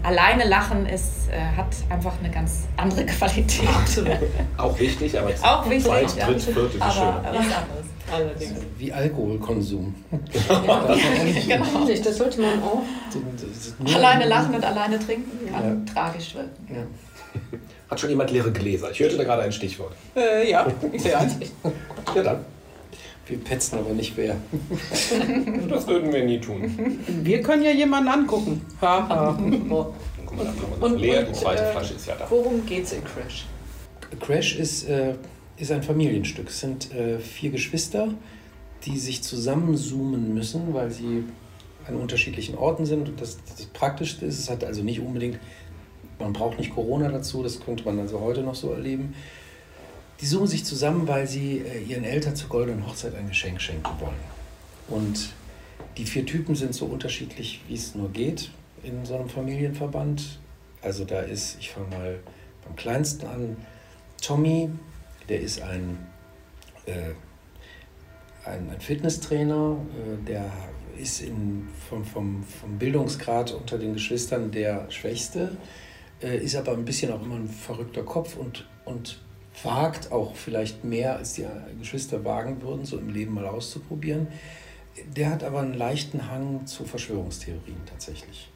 [0.04, 3.68] alleine Lachen ist, äh, hat einfach eine ganz andere Qualität.
[3.68, 4.18] Absolut.
[4.58, 7.04] auch wichtig, aber auch wichtig, zweit, dritt, viert ist aber, schön.
[7.04, 7.86] Aber was anderes.
[8.12, 8.60] Allerdings.
[8.78, 9.96] Wie Alkoholkonsum.
[11.48, 11.88] Ja, genau.
[11.88, 12.84] Das sollte man auch.
[13.96, 15.94] Alleine lachen und alleine trinken kann ja.
[15.94, 16.68] tragisch wirken.
[16.70, 16.84] Ja.
[17.90, 18.92] Hat schon jemand leere Gläser?
[18.92, 19.94] Ich hörte da gerade ein Stichwort.
[20.16, 21.36] Äh, ja, ich sehe eins.
[22.16, 22.46] ja, dann.
[23.28, 24.36] Wir petzen aber nicht wer.
[25.70, 27.00] das würden wir nie tun.
[27.24, 28.62] Wir können ja jemanden angucken.
[28.82, 29.30] Ha, ha.
[29.30, 29.72] Und,
[30.82, 32.28] und, leer, die zweite äh, Flasche ist ja da.
[32.30, 33.46] Worum geht es in Crash?
[34.20, 35.16] Crash ist, äh,
[35.58, 36.50] ist ein Familienstück.
[36.50, 38.10] Es sind äh, vier Geschwister,
[38.86, 41.24] die sich zusammenzoomen müssen, weil sie
[41.88, 43.10] an unterschiedlichen Orten sind.
[43.10, 45.40] Und das, das Praktischste ist, es hat also nicht unbedingt,
[46.20, 49.16] man braucht nicht Corona dazu, das könnte man also heute noch so erleben
[50.22, 54.00] die suchen sich zusammen, weil sie äh, ihren Eltern zur goldenen Hochzeit ein Geschenk schenken
[54.00, 54.36] wollen.
[54.88, 55.34] Und
[55.98, 58.52] die vier Typen sind so unterschiedlich, wie es nur geht
[58.84, 60.40] in so einem Familienverband.
[60.82, 62.20] Also da ist, ich fange mal
[62.64, 63.58] beim kleinsten an,
[64.22, 64.70] Tommy,
[65.28, 65.98] der ist ein,
[66.86, 67.12] äh,
[68.46, 70.52] ein, ein, Fitnesstrainer, äh, der
[70.98, 75.58] ist in, vom, vom, vom Bildungsgrad unter den Geschwistern der Schwächste,
[76.22, 79.20] äh, ist aber ein bisschen auch immer ein verrückter Kopf und, und
[79.64, 81.46] wagt, auch vielleicht mehr als die
[81.80, 84.28] Geschwister wagen würden, so im Leben mal auszuprobieren.
[85.16, 88.50] Der hat aber einen leichten Hang zu Verschwörungstheorien tatsächlich.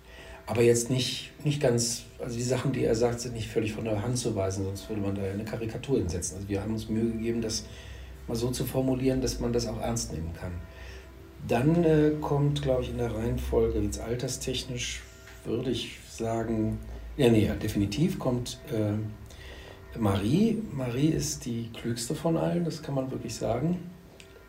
[0.46, 3.86] Aber jetzt nicht, nicht ganz, also die Sachen, die er sagt, sind nicht völlig von
[3.86, 6.38] der Hand zu weisen, sonst würde man da eine Karikatur hinsetzen.
[6.38, 7.66] Also wir haben uns Mühe gegeben, das
[8.28, 10.54] mal so zu formulieren, dass man das auch ernst nehmen kann.
[11.48, 15.02] Dann äh, kommt, glaube ich, in der Reihenfolge, jetzt alterstechnisch,
[15.46, 16.80] würde ich sagen,
[17.16, 18.94] ja, nee, definitiv kommt äh,
[19.98, 23.92] Marie, Marie ist die klügste von allen, das kann man wirklich sagen.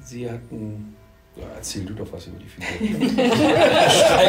[0.02, 0.96] Sie hat ein
[1.36, 3.08] ja, erzähl du doch was über die Figur.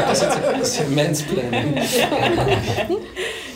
[0.08, 0.21] das
[0.62, 1.76] ist ja Mansplaining.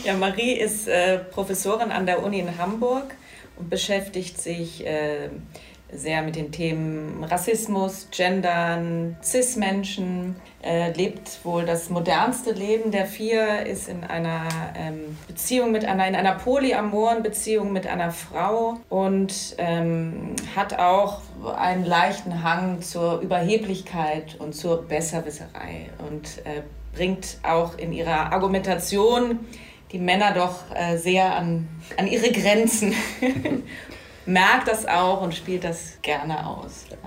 [0.04, 3.16] Ja, Marie ist äh, Professorin an der Uni in Hamburg
[3.58, 5.30] und beschäftigt sich äh,
[5.92, 13.66] sehr mit den Themen Rassismus, Gendern, Cis-Menschen, äh, lebt wohl das modernste Leben der vier,
[13.66, 19.56] ist in einer ähm, Beziehung mit einer, in einer polyamoren Beziehung mit einer Frau und
[19.58, 21.22] ähm, hat auch
[21.56, 26.62] einen leichten Hang zur Überheblichkeit und zur Besserwisserei und äh,
[26.96, 29.40] bringt auch in ihrer Argumentation
[29.92, 31.68] die Männer doch äh, sehr an,
[31.98, 32.94] an ihre Grenzen
[34.26, 36.86] merkt das auch und spielt das gerne aus.
[36.90, 36.98] Ja.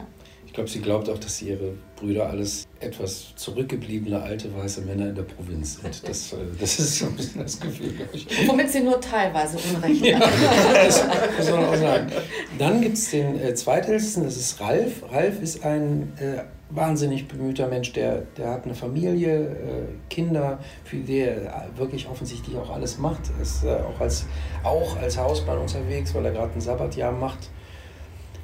[0.47, 5.09] Ich glaube, sie glaubt auch, dass sie ihre Brüder alles etwas zurückgebliebene alte weiße Männer
[5.09, 6.09] in der Provinz sind.
[6.09, 8.49] Das, äh, das ist so ein bisschen das Gefühl, glaube ich.
[8.49, 10.19] Womit sie nur teilweise Unrecht ja,
[10.75, 11.05] das
[11.37, 12.11] muss man auch sagen.
[12.59, 15.03] Dann gibt es den äh, Zweitältesten, das ist Ralf.
[15.11, 20.97] Ralf ist ein äh, wahnsinnig bemühter Mensch, der, der hat eine Familie, äh, Kinder, für
[20.97, 23.23] die er wirklich offensichtlich auch alles macht.
[23.41, 24.27] Ist äh, auch, als,
[24.65, 27.51] auch als Hausmann unterwegs, weil er gerade ein Sabbatjahr macht.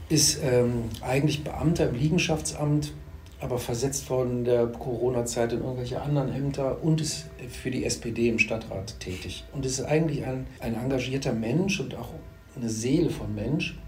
[0.08, 2.92] Ist ähm, eigentlich Beamter im Liegenschaftsamt,
[3.40, 8.28] aber versetzt worden in der Corona-Zeit in irgendwelche anderen Ämter und ist für die SPD
[8.28, 9.44] im Stadtrat tätig.
[9.52, 12.10] Und ist eigentlich ein, ein engagierter Mensch und auch
[12.56, 13.78] eine Seele von Mensch,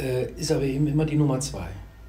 [0.00, 1.68] äh, ist aber eben immer die Nummer zwei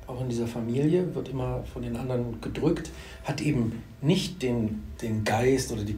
[0.10, 2.92] auch in dieser Familie, wird immer von den anderen gedrückt,
[3.24, 5.96] hat eben nicht den, den Geist oder die,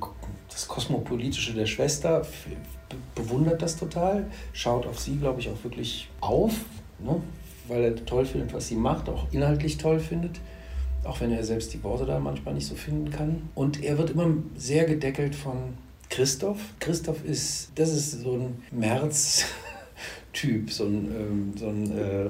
[0.49, 2.25] das Kosmopolitische der Schwester,
[3.15, 6.53] bewundert das total, schaut auf sie, glaube ich, auch wirklich auf,
[6.99, 7.21] ne?
[7.67, 10.41] weil er toll findet, was sie macht, auch inhaltlich toll findet,
[11.03, 13.49] auch wenn er selbst die Worte da manchmal nicht so finden kann.
[13.55, 15.75] Und er wird immer sehr gedeckelt von
[16.09, 16.59] Christoph.
[16.79, 19.49] Christoph ist, das ist so ein März-Typ,
[20.69, 22.29] so ein, ähm, so ein äh,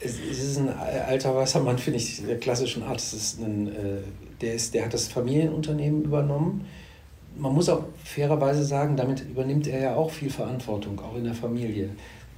[0.00, 2.98] Es, ist ein alter weißer Mann, finde ich, der klassischen Art.
[2.98, 3.98] Es ist ein, äh,
[4.40, 6.66] der, ist, der hat das Familienunternehmen übernommen.
[7.36, 11.34] Man muss auch fairerweise sagen, damit übernimmt er ja auch viel Verantwortung, auch in der
[11.34, 11.90] Familie.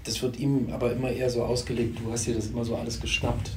[0.04, 3.00] Das wird ihm aber immer eher so ausgelegt, du hast dir das immer so alles
[3.00, 3.52] geschnappt.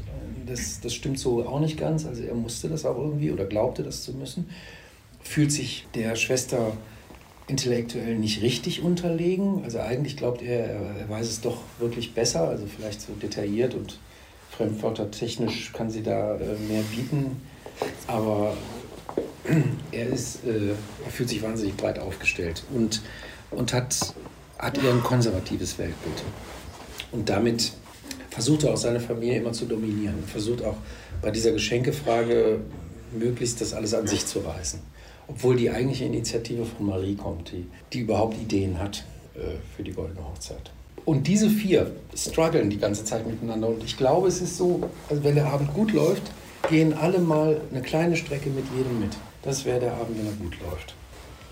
[0.46, 2.06] Das, das stimmt so auch nicht ganz.
[2.06, 4.50] Also er musste das auch irgendwie oder glaubte das zu müssen.
[5.24, 6.74] Fühlt sich der Schwester
[7.48, 9.64] intellektuell nicht richtig unterlegen.
[9.64, 14.00] Also eigentlich glaubt er, er weiß es doch wirklich besser, also vielleicht so detailliert und
[14.52, 17.42] fremdwörtertechnisch kann sie da äh, mehr bieten.
[18.08, 18.56] Aber
[19.92, 20.70] er, ist, äh,
[21.06, 23.02] er fühlt sich wahnsinnig breit aufgestellt und,
[23.52, 23.96] und hat,
[24.58, 26.24] hat eher ein konservatives Weltbild.
[27.12, 27.74] Und damit
[28.30, 30.24] versucht er auch seine Familie immer zu dominieren.
[30.26, 30.78] Versucht auch
[31.22, 32.60] bei dieser Geschenkefrage
[33.18, 34.80] möglichst das alles an sich zu reißen.
[35.28, 39.04] Obwohl die eigentliche Initiative von Marie kommt, die, die überhaupt Ideen hat
[39.36, 39.40] äh,
[39.76, 40.72] für die Goldene Hochzeit.
[41.04, 43.68] Und diese vier strugglen die ganze Zeit miteinander.
[43.70, 46.24] Und ich glaube, es ist so, also wenn der Abend gut läuft,
[46.70, 49.12] gehen alle mal eine kleine Strecke mit jedem mit.
[49.44, 50.96] Das wäre der Abend, wenn er gut läuft.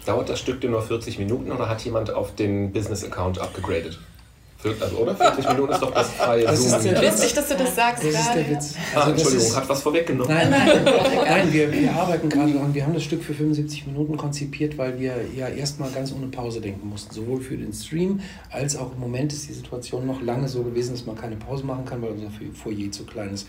[0.06, 4.00] Dauert das Stück denn nur 40 Minuten oder hat jemand auf den Business-Account abgegradet?
[4.65, 5.15] Also, oder?
[5.15, 6.93] 40 Minuten ist doch das freie das Zoom.
[6.93, 8.04] Ist Witzig, dass du das sagst.
[8.04, 8.76] Das ist der Witz.
[8.93, 10.34] Ah, also, Entschuldigung, ist, hat was vorweggenommen.
[10.34, 12.73] Nein, nein, nein wir, wir arbeiten gerade daran.
[12.73, 16.62] Wir haben das Stück für 75 Minuten konzipiert, weil wir ja erstmal ganz ohne Pause
[16.62, 17.13] denken mussten.
[17.13, 20.93] Sowohl für den Stream als auch im Moment ist die Situation noch lange so gewesen,
[20.93, 23.47] dass man keine Pause machen kann, weil unser Foyer zu klein ist.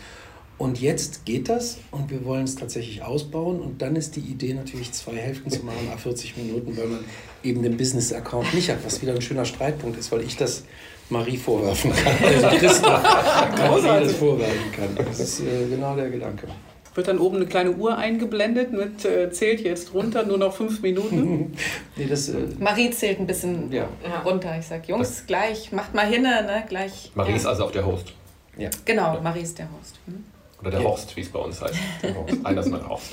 [0.57, 3.59] Und jetzt geht das und wir wollen es tatsächlich ausbauen.
[3.59, 6.99] Und dann ist die Idee natürlich, zwei Hälften zu machen, a 40 Minuten, weil man
[7.43, 10.63] eben den Business-Account nicht hat, was wieder ein schöner Streitpunkt ist, weil ich das
[11.09, 12.13] Marie vorwerfen kann.
[12.23, 15.05] Also Christoph Marie das vorwerfen kann.
[15.05, 16.47] Das ist äh, genau der Gedanke.
[16.95, 20.81] Wird dann oben eine kleine Uhr eingeblendet mit äh, zählt jetzt runter, nur noch fünf
[20.81, 21.53] Minuten?
[21.97, 23.87] nee, das, äh, Marie zählt ein bisschen ja.
[24.23, 24.57] runter.
[24.57, 26.63] Ich sage, Jungs, das gleich, macht mal hin, ne?
[26.69, 27.11] gleich.
[27.13, 27.35] Marie ja.
[27.35, 28.13] ist also auch der Host.
[28.57, 28.69] Ja.
[28.85, 29.99] Genau, Marie ist der Host.
[30.05, 30.23] Hm?
[30.61, 30.87] Oder der ja.
[30.87, 31.75] Horst, wie es bei uns heißt.
[32.43, 33.11] Einer ist mein Horst.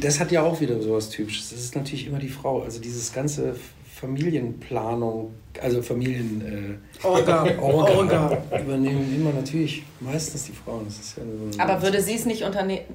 [0.00, 1.50] Das hat ja auch wieder sowas Typisches.
[1.50, 2.62] Das ist natürlich immer die Frau.
[2.62, 3.54] Also dieses ganze
[3.94, 7.46] Familienplanung, also Familien äh, Orga.
[7.60, 8.42] Orga, Orga.
[8.60, 10.84] übernehmen immer natürlich meistens die Frauen.
[10.86, 12.42] Das ist ja so Aber würde sie es nicht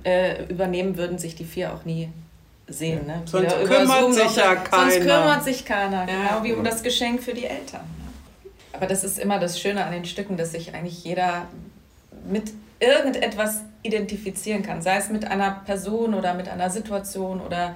[0.03, 2.09] äh, übernehmen, würden sich die vier auch nie
[2.67, 3.07] sehen.
[3.07, 3.21] Ne?
[3.25, 4.91] Sonst kümmert sich ja keiner.
[4.91, 7.81] Sonst kümmert sich keiner, genau wie um das Geschenk für die Eltern.
[7.81, 8.51] Ne?
[8.73, 11.47] Aber das ist immer das Schöne an den Stücken, dass sich eigentlich jeder
[12.29, 17.75] mit irgendetwas identifizieren kann, sei es mit einer Person oder mit einer Situation oder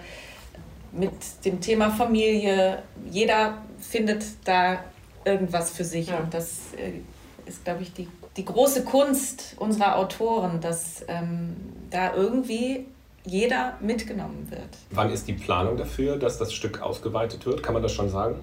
[0.94, 1.12] mit
[1.46, 2.84] dem Thema Familie.
[3.10, 4.84] Jeder findet da
[5.26, 6.08] irgendwas für sich.
[6.08, 6.20] Ja.
[6.20, 11.56] Und das äh, ist, glaube ich, die, die große Kunst unserer Autoren, dass ähm,
[11.90, 12.86] da irgendwie
[13.26, 14.70] jeder mitgenommen wird.
[14.92, 17.64] Wann ist die Planung dafür, dass das Stück ausgeweitet wird?
[17.64, 18.36] Kann man das schon sagen?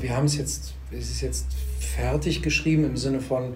[0.00, 1.46] Wir haben es jetzt, es ist jetzt
[1.78, 3.54] fertig geschrieben im Sinne von,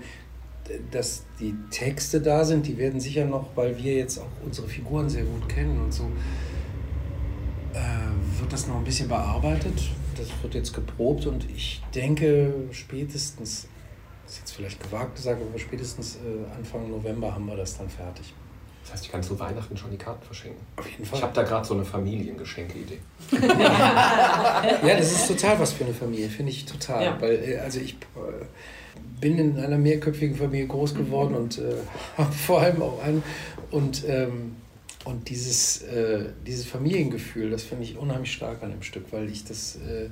[0.93, 2.69] dass die Texte da sind.
[2.69, 6.05] Die werden sicher noch, weil wir jetzt auch unsere Figuren sehr gut kennen und so,
[7.75, 9.91] äh, wird das noch ein bisschen bearbeitet.
[10.17, 13.69] Das wird jetzt geprobt und ich denke, spätestens,
[14.25, 17.89] das ist jetzt vielleicht gewagt gesagt, aber spätestens äh, Anfang November haben wir das dann
[17.89, 18.35] fertig.
[18.83, 20.61] Das heißt, ich kann zu Weihnachten schon die Karten verschenken.
[20.77, 21.19] Auf jeden Fall.
[21.19, 22.99] Ich habe da gerade so eine Familiengeschenke-Idee.
[23.41, 27.05] ja, das ist total was für eine Familie, finde ich total.
[27.05, 27.21] Ja.
[27.21, 28.45] Weil, äh, also ich äh,
[29.21, 31.75] bin in einer mehrköpfigen Familie groß geworden und äh,
[32.47, 33.23] vor allem auch ein.
[33.71, 34.57] Und ähm,
[35.05, 39.45] und dieses, äh, dieses Familiengefühl, das finde ich unheimlich stark an dem Stück, weil ich
[39.45, 40.11] das, äh,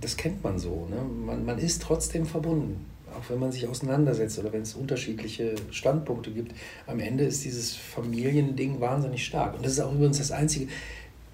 [0.00, 0.86] das kennt man so.
[0.90, 1.02] Ne?
[1.02, 2.84] Man, man ist trotzdem verbunden,
[3.16, 6.52] auch wenn man sich auseinandersetzt oder wenn es unterschiedliche Standpunkte gibt.
[6.86, 9.54] Am Ende ist dieses Familiending wahnsinnig stark.
[9.54, 10.68] Und das ist auch übrigens das Einzige.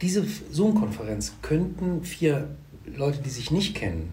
[0.00, 2.48] Diese Zoom-Konferenz könnten vier
[2.86, 4.12] Leute, die sich nicht kennen,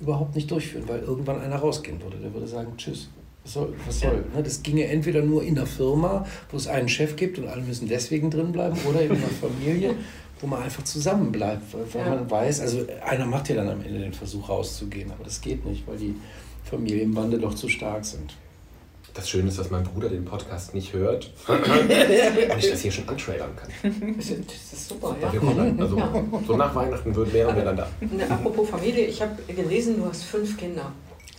[0.00, 2.18] überhaupt nicht durchführen, weil irgendwann einer rausgehen würde.
[2.18, 3.08] Der würde sagen, tschüss.
[3.44, 3.74] Was soll?
[3.86, 4.42] Was soll ne?
[4.42, 7.88] Das ginge entweder nur in der Firma, wo es einen Chef gibt und alle müssen
[7.88, 9.94] deswegen drin bleiben, oder in einer Familie,
[10.40, 12.10] wo man einfach zusammen bleibt, weil ja.
[12.10, 15.64] man weiß, also einer macht ja dann am Ende den Versuch rauszugehen, aber das geht
[15.64, 16.14] nicht, weil die
[16.64, 18.34] Familienbande doch zu stark sind.
[19.14, 23.08] Das Schöne ist, dass mein Bruder den Podcast nicht hört und ich das hier schon
[23.08, 23.68] antrailern kann.
[24.12, 25.32] Das ist super, ja.
[25.32, 26.00] Wir kommen also,
[26.46, 27.88] so nach Weihnachten wären wir dann da.
[28.28, 30.92] Apropos Familie, ich habe gelesen, du hast fünf Kinder.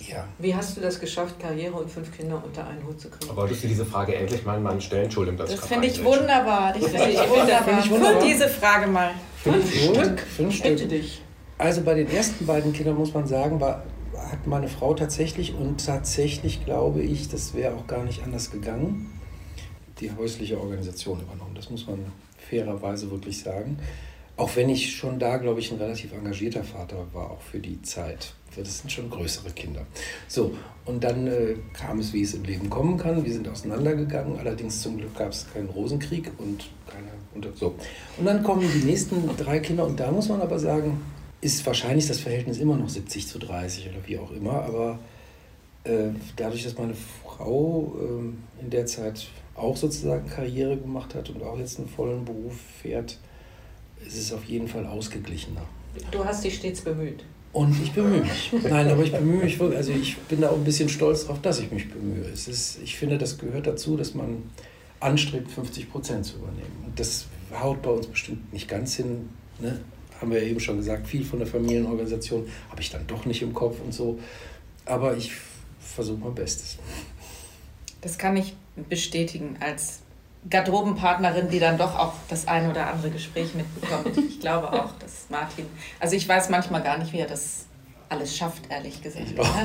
[0.07, 0.25] Ja.
[0.37, 3.35] Wie hast du das geschafft, Karriere und fünf Kinder unter einen Hut zu kriegen?
[3.35, 5.05] wolltest du diese Frage endlich mal Mann stellen?
[5.05, 6.73] Entschuldigung, dass das finde ich wunderbar.
[6.73, 7.79] Das finde ich wunderbar.
[7.79, 8.23] Ich wunderbar.
[8.23, 9.11] diese Frage mal.
[9.43, 10.19] Fünf, fünf Stück?
[10.19, 10.89] Fünf Stück.
[10.89, 11.21] dich.
[11.57, 13.83] Also bei den ersten beiden Kindern muss man sagen, war,
[14.15, 19.19] hat meine Frau tatsächlich und tatsächlich glaube ich, das wäre auch gar nicht anders gegangen,
[19.99, 21.55] die häusliche Organisation übernommen.
[21.55, 22.05] Das muss man
[22.49, 23.77] fairerweise wirklich sagen.
[24.37, 27.81] Auch wenn ich schon da, glaube ich, ein relativ engagierter Vater war, auch für die
[27.81, 28.33] Zeit.
[28.63, 29.85] Das sind schon größere Kinder.
[30.27, 30.53] So,
[30.85, 33.23] und dann äh, kam es, wie es im Leben kommen kann.
[33.23, 34.39] Wir sind auseinandergegangen.
[34.39, 37.07] Allerdings zum Glück gab es keinen Rosenkrieg und keine.
[37.35, 37.75] Und, so.
[38.17, 39.85] und dann kommen die nächsten drei Kinder.
[39.85, 41.01] Und da muss man aber sagen,
[41.41, 44.63] ist wahrscheinlich das Verhältnis immer noch 70 zu 30 oder wie auch immer.
[44.63, 44.99] Aber
[45.83, 51.43] äh, dadurch, dass meine Frau äh, in der Zeit auch sozusagen Karriere gemacht hat und
[51.43, 53.17] auch jetzt einen vollen Beruf fährt,
[54.05, 55.61] ist es auf jeden Fall ausgeglichener.
[56.11, 57.23] Du hast dich stets bemüht.
[57.59, 58.53] Und ich bemühe mich.
[58.69, 59.77] Nein, aber ich bemühe mich wirklich.
[59.77, 62.23] Also ich bin da auch ein bisschen stolz darauf, dass ich mich bemühe.
[62.23, 64.43] Es ist, ich finde, das gehört dazu, dass man
[65.01, 66.85] anstrebt, 50 Prozent zu übernehmen.
[66.85, 69.27] Und das haut bei uns bestimmt nicht ganz hin.
[69.59, 69.81] Ne?
[70.21, 73.41] Haben wir ja eben schon gesagt, viel von der Familienorganisation habe ich dann doch nicht
[73.41, 74.17] im Kopf und so.
[74.85, 75.33] Aber ich
[75.81, 76.77] versuche mein Bestes.
[77.99, 78.55] Das kann ich
[78.87, 79.99] bestätigen als
[80.49, 84.17] Garderobenpartnerin, die dann doch auch das eine oder andere Gespräch mitbekommt.
[84.17, 85.65] Ich glaube auch, dass Martin,
[85.99, 87.65] also ich weiß manchmal gar nicht, wie er das
[88.07, 89.33] alles schafft, ehrlich gesagt.
[89.35, 89.43] Ja.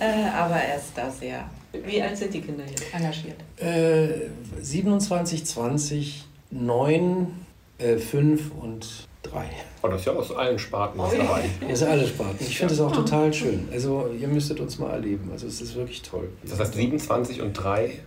[0.00, 1.44] äh, aber er ist da sehr.
[1.84, 2.84] Wie alt sind die Kinder jetzt?
[2.94, 3.36] Engagiert.
[3.56, 4.30] Äh,
[4.60, 7.46] 27, 20, 9,
[7.78, 9.44] äh, 5 und 3.
[9.82, 11.44] Oh, das ist ja aus allen Sparten was dabei.
[11.60, 12.36] Das ist alle Sparten.
[12.40, 13.68] Ich finde es auch total schön.
[13.72, 15.30] Also ihr müsstet uns mal erleben.
[15.32, 16.30] Also es ist wirklich toll.
[16.44, 17.98] Das heißt 27 und 3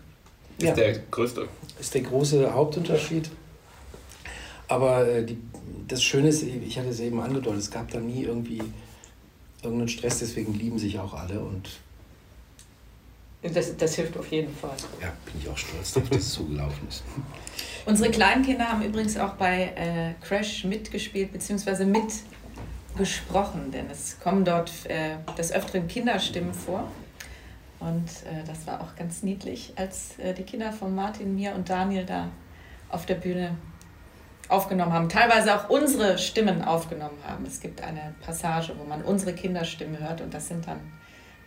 [0.58, 0.74] ist ja.
[0.74, 1.48] der größte.
[1.80, 3.30] Ist der große Hauptunterschied.
[4.68, 5.38] Aber äh, die,
[5.88, 8.62] das Schöne ist, ich hatte es eben angedeutet, es gab da nie irgendwie
[9.64, 11.70] irgendeinen Stress, deswegen lieben sich auch alle und
[13.42, 14.76] das, das hilft auf jeden Fall.
[15.02, 17.04] Ja, bin ich auch stolz, dass das so gelaufen ist.
[17.86, 21.86] Unsere Kleinkinder haben übrigens auch bei äh, Crash mitgespielt bzw.
[21.86, 26.92] mitgesprochen, denn es kommen dort äh, des Öfteren Kinderstimmen vor.
[27.80, 31.70] Und äh, das war auch ganz niedlich, als äh, die Kinder von Martin, mir und
[31.70, 32.30] Daniel da
[32.90, 33.56] auf der Bühne
[34.50, 35.10] aufgenommen haben.
[35.10, 37.46] Teilweise auch unsere Stimmen aufgenommen haben.
[37.46, 40.80] Es gibt eine Passage, wo man unsere Kinderstimme hört und das sind dann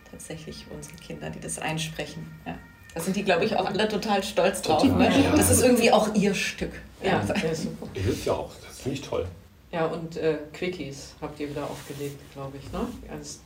[0.09, 2.31] tatsächlich unsere Kinder, die das einsprechen.
[2.45, 2.55] Ja.
[2.93, 4.81] Da sind die, glaube ich, auch alle total stolz drauf.
[4.81, 5.23] Total, ne?
[5.23, 5.35] ja.
[5.35, 6.73] Das ist irgendwie auch ihr Stück.
[7.01, 7.87] Ja, ja super.
[7.93, 9.25] Hilft ja auch, das finde ich toll.
[9.71, 12.71] Ja, und äh, Quickies habt ihr wieder aufgelegt, glaube ich.
[12.73, 12.85] Ne?
[13.09, 13.39] Als,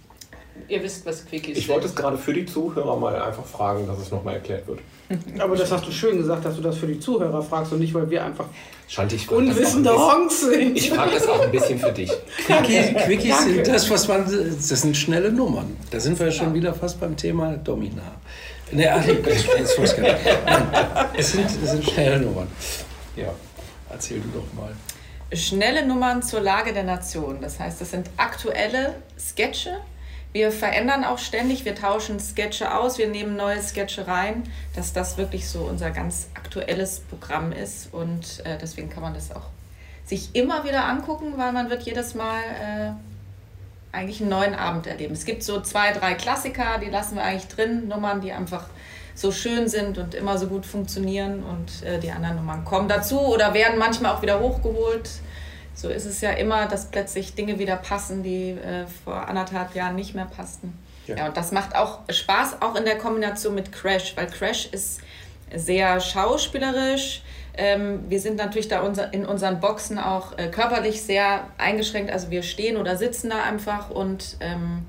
[0.67, 1.57] ihr wisst, was Quickies sind.
[1.57, 4.79] Ich wollte es gerade für die Zuhörer mal einfach fragen, dass es nochmal erklärt wird.
[5.39, 7.93] Aber das hast du schön gesagt, dass du das für die Zuhörer fragst und nicht,
[7.93, 8.47] weil wir einfach
[8.87, 10.77] Shanti, ich unwissende Honks sind.
[10.77, 12.11] Ich frage das auch ein bisschen für dich.
[12.45, 14.25] Quickies, Quickies sind das, was man.
[14.25, 15.75] Das sind schnelle Nummern.
[15.89, 18.15] Da sind wir ja schon wieder fast beim Thema Domina.
[18.71, 20.15] Nee, ach, jetzt muss Nein,
[21.17, 22.47] es sind, es sind schnelle Nummern.
[23.15, 23.33] Ja,
[23.89, 24.71] erzähl du doch mal.
[25.33, 27.39] Schnelle Nummern zur Lage der Nation.
[27.41, 29.77] Das heißt, das sind aktuelle Sketche.
[30.35, 34.43] Wir verändern auch ständig, wir tauschen Sketche aus, wir nehmen neue Sketche rein,
[34.75, 37.93] dass das wirklich so unser ganz aktuelles Programm ist.
[37.93, 39.45] Und äh, deswegen kann man das auch
[40.03, 45.13] sich immer wieder angucken, weil man wird jedes Mal äh, eigentlich einen neuen Abend erleben.
[45.13, 48.65] Es gibt so zwei, drei Klassiker, die lassen wir eigentlich drin, Nummern, die einfach
[49.15, 53.21] so schön sind und immer so gut funktionieren und äh, die anderen Nummern kommen dazu
[53.21, 55.09] oder werden manchmal auch wieder hochgeholt.
[55.75, 59.95] So ist es ja immer, dass plötzlich Dinge wieder passen, die äh, vor anderthalb Jahren
[59.95, 60.77] nicht mehr passten.
[61.05, 61.17] Ja.
[61.17, 65.01] ja, und das macht auch Spaß, auch in der Kombination mit Crash, weil Crash ist
[65.53, 67.21] sehr schauspielerisch,
[67.57, 72.11] ähm, wir sind natürlich da unser, in unseren Boxen auch äh, körperlich sehr eingeschränkt.
[72.11, 74.85] Also wir stehen oder sitzen da einfach und ähm,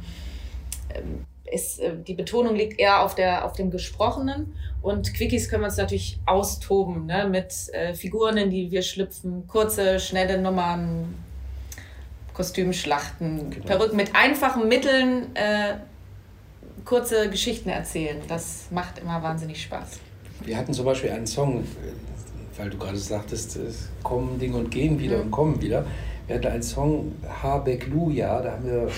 [1.51, 4.57] ist, ähm, äh, die Betonung liegt eher auf, der, auf dem Gesprochenen.
[4.87, 7.27] Und Quickies können wir uns natürlich austoben ne?
[7.29, 11.13] mit äh, Figuren, in die wir schlüpfen, kurze, schnelle Nummern,
[12.35, 13.67] Kostümschlachten, genau.
[13.67, 15.35] Perücken mit einfachen Mitteln.
[15.35, 15.79] Äh,
[16.85, 18.19] kurze Geschichten erzählen.
[18.29, 19.99] Das macht immer wahnsinnig Spaß.
[20.45, 21.65] Wir hatten zum Beispiel einen Song,
[22.57, 25.23] weil du gerade sagtest, es kommen Dinge und gehen wieder mhm.
[25.23, 25.85] und kommen wieder.
[26.29, 27.11] Wir hatten einen Song
[27.43, 28.89] Habeck Luja, da haben wir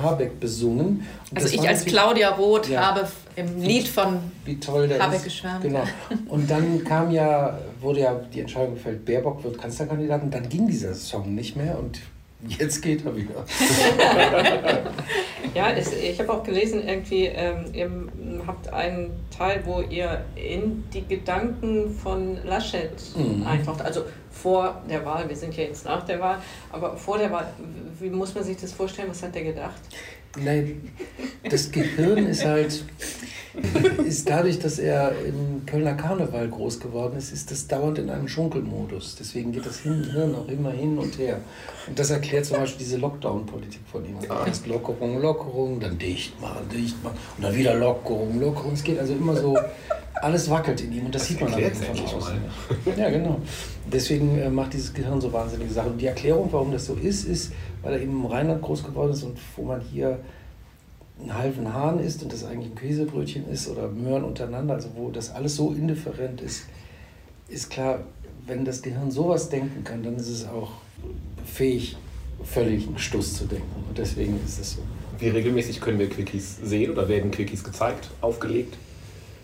[0.00, 1.06] Habeck besungen.
[1.30, 5.18] Und also ich als Claudia Roth ja, habe im Lied von wie toll der Habeck
[5.18, 5.24] ist.
[5.24, 5.62] geschwärmt.
[5.62, 5.84] Genau.
[6.28, 10.66] Und dann kam ja, wurde ja die Entscheidung gefällt, Baerbock wird Kanzlerkandidat und dann ging
[10.66, 12.00] dieser Song nicht mehr und
[12.46, 13.44] Jetzt geht er wieder.
[15.54, 17.90] ja, es, ich habe auch gelesen, irgendwie, ähm, ihr
[18.46, 23.46] habt einen Teil, wo ihr in die Gedanken von Laschet mhm.
[23.46, 23.82] eintaucht.
[23.82, 26.38] Also vor der Wahl, wir sind ja jetzt nach der Wahl,
[26.70, 27.52] aber vor der Wahl,
[28.00, 29.10] wie muss man sich das vorstellen?
[29.10, 29.80] Was hat der gedacht?
[30.38, 30.90] Nein,
[31.48, 32.84] das Gehirn ist halt,
[34.06, 38.28] ist dadurch, dass er im Kölner Karneval groß geworden ist, ist das dauernd in einem
[38.28, 39.16] Schunkelmodus.
[39.18, 41.40] Deswegen geht das Hirn auch immer hin und her.
[41.86, 44.16] Und das erklärt zum Beispiel diese Lockdown-Politik von ihm.
[44.46, 48.72] Erst Lockerung, Lockerung, dann dicht machen, dicht machen und dann wieder Lockerung, Lockerung.
[48.72, 49.58] Es geht also immer so
[50.22, 52.38] alles wackelt in ihm und das, das sieht man dann von außen.
[52.96, 53.40] Ja, genau.
[53.92, 55.92] Deswegen äh, macht dieses Gehirn so wahnsinnige Sachen.
[55.92, 57.52] Und die Erklärung, warum das so ist, ist,
[57.82, 60.20] weil er eben im Rheinland groß geworden ist und wo man hier
[61.20, 65.10] einen halben Hahn isst und das eigentlich ein Käsebrötchen ist oder Möhren untereinander, also wo
[65.10, 66.64] das alles so indifferent ist,
[67.48, 68.00] ist klar,
[68.46, 70.72] wenn das Gehirn sowas denken kann, dann ist es auch
[71.44, 71.96] fähig,
[72.44, 73.84] völlig einen Stuss zu denken.
[73.88, 74.82] Und deswegen ist es so.
[75.18, 78.76] Wie regelmäßig können wir Quickies sehen oder werden Quickies gezeigt, aufgelegt?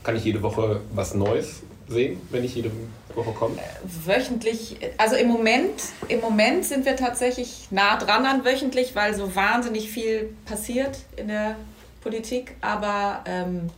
[0.02, 2.70] Kann ich jede Woche was Neues sehen, wenn ich jede
[3.14, 3.56] Woche komme?
[3.56, 9.14] Äh, wöchentlich, also im Moment, im Moment sind wir tatsächlich nah dran an wöchentlich, weil
[9.14, 11.56] so wahnsinnig viel passiert in der
[12.02, 12.56] Politik.
[12.60, 13.70] Aber ähm,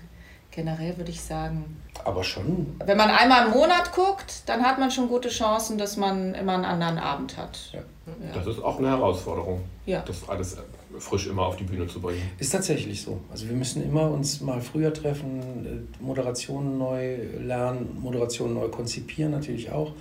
[0.50, 2.76] generell würde ich sagen, aber schon.
[2.84, 6.54] Wenn man einmal im Monat guckt, dann hat man schon gute Chancen, dass man immer
[6.54, 7.58] einen anderen Abend hat.
[7.72, 7.80] Ja.
[7.80, 8.34] Ja.
[8.34, 10.02] Das ist auch eine Herausforderung, ja.
[10.06, 10.56] das alles
[10.98, 12.22] frisch immer auf die Bühne zu bringen.
[12.38, 13.20] Ist tatsächlich so.
[13.30, 19.32] Also wir müssen immer uns mal früher treffen, äh, Moderationen neu lernen, Moderationen neu konzipieren
[19.32, 19.92] natürlich auch.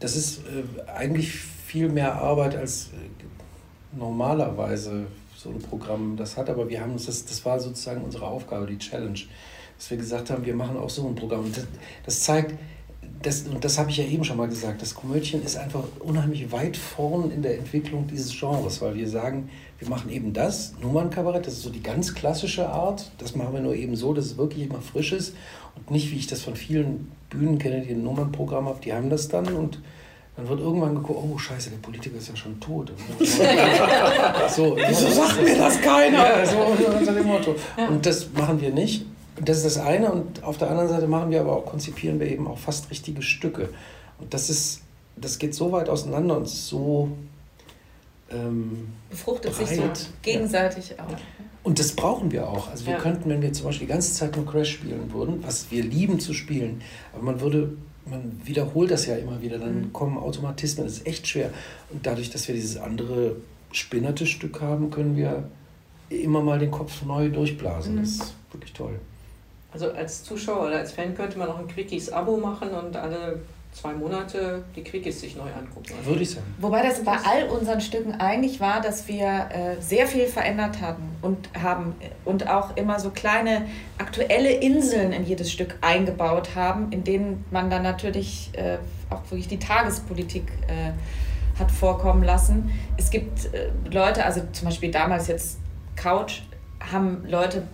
[0.00, 5.06] Das ist äh, eigentlich viel mehr Arbeit als äh, normalerweise
[5.36, 8.66] so ein Programm das hat, aber wir haben uns das, das war sozusagen unsere Aufgabe,
[8.66, 9.18] die Challenge,
[9.76, 11.50] dass wir gesagt haben, wir machen auch so ein Programm.
[11.52, 11.66] Das,
[12.04, 12.54] das zeigt,
[13.22, 16.50] das, und das habe ich ja eben schon mal gesagt, das Komödien ist einfach unheimlich
[16.52, 19.50] weit vorn in der Entwicklung dieses Genres, weil wir sagen,
[19.82, 23.10] wir machen eben das, Nummernkabarett, das ist so die ganz klassische Art.
[23.18, 25.34] Das machen wir nur eben so, dass es wirklich immer frisch ist
[25.74, 29.10] und nicht, wie ich das von vielen Bühnen kenne, die ein Nummernprogramm haben, die haben
[29.10, 29.80] das dann und
[30.36, 32.92] dann wird irgendwann geguckt, oh scheiße, der Politiker ist ja schon tot.
[33.18, 36.18] so, Wieso sagt mir das keiner?
[36.18, 37.56] Ja, so unter dem Motto.
[37.76, 39.04] Und das machen wir nicht.
[39.44, 42.30] Das ist das eine und auf der anderen Seite machen wir aber auch, konzipieren wir
[42.30, 43.70] eben auch fast richtige Stücke.
[44.20, 44.82] Und das ist,
[45.16, 47.08] das geht so weit auseinander und so
[48.34, 49.68] ähm, befruchtet breit.
[49.68, 49.90] sich so
[50.22, 51.04] gegenseitig ja.
[51.04, 51.16] auch.
[51.64, 52.70] Und das brauchen wir auch.
[52.70, 52.98] Also wir ja.
[52.98, 56.18] könnten, wenn wir zum Beispiel die ganze Zeit nur Crash spielen würden, was wir lieben
[56.18, 59.92] zu spielen, aber man würde, man wiederholt das ja immer wieder, dann mhm.
[59.92, 61.50] kommen Automatismen, das ist echt schwer.
[61.90, 63.36] Und dadurch, dass wir dieses andere
[63.70, 65.48] spinnerte Stück haben, können wir
[66.08, 67.94] immer mal den Kopf neu durchblasen.
[67.94, 68.00] Mhm.
[68.00, 68.98] Das ist wirklich toll.
[69.72, 73.40] Also als Zuschauer oder als Fan könnte man auch ein Quickies-Abo machen und alle
[73.72, 75.94] zwei Monate die Quickies sich neu angucken.
[75.96, 76.54] Also Würde ich sagen.
[76.58, 81.02] Wobei das bei all unseren Stücken eigentlich war, dass wir äh, sehr viel verändert hatten
[81.22, 81.94] und haben
[82.24, 83.66] und auch immer so kleine
[83.98, 89.48] aktuelle Inseln in jedes Stück eingebaut haben, in denen man dann natürlich äh, auch wirklich
[89.48, 90.92] die Tagespolitik äh,
[91.58, 92.70] hat vorkommen lassen.
[92.98, 95.58] Es gibt äh, Leute, also zum Beispiel damals jetzt
[95.96, 96.42] Couch,
[96.92, 97.66] haben Leute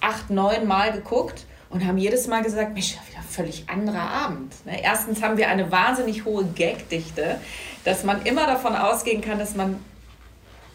[0.00, 4.54] acht, neun Mal geguckt und haben jedes Mal gesagt, Mensch, wieder völlig anderer Abend.
[4.66, 4.82] Ne?
[4.82, 7.40] Erstens haben wir eine wahnsinnig hohe Gagdichte,
[7.84, 9.78] dass man immer davon ausgehen kann, dass man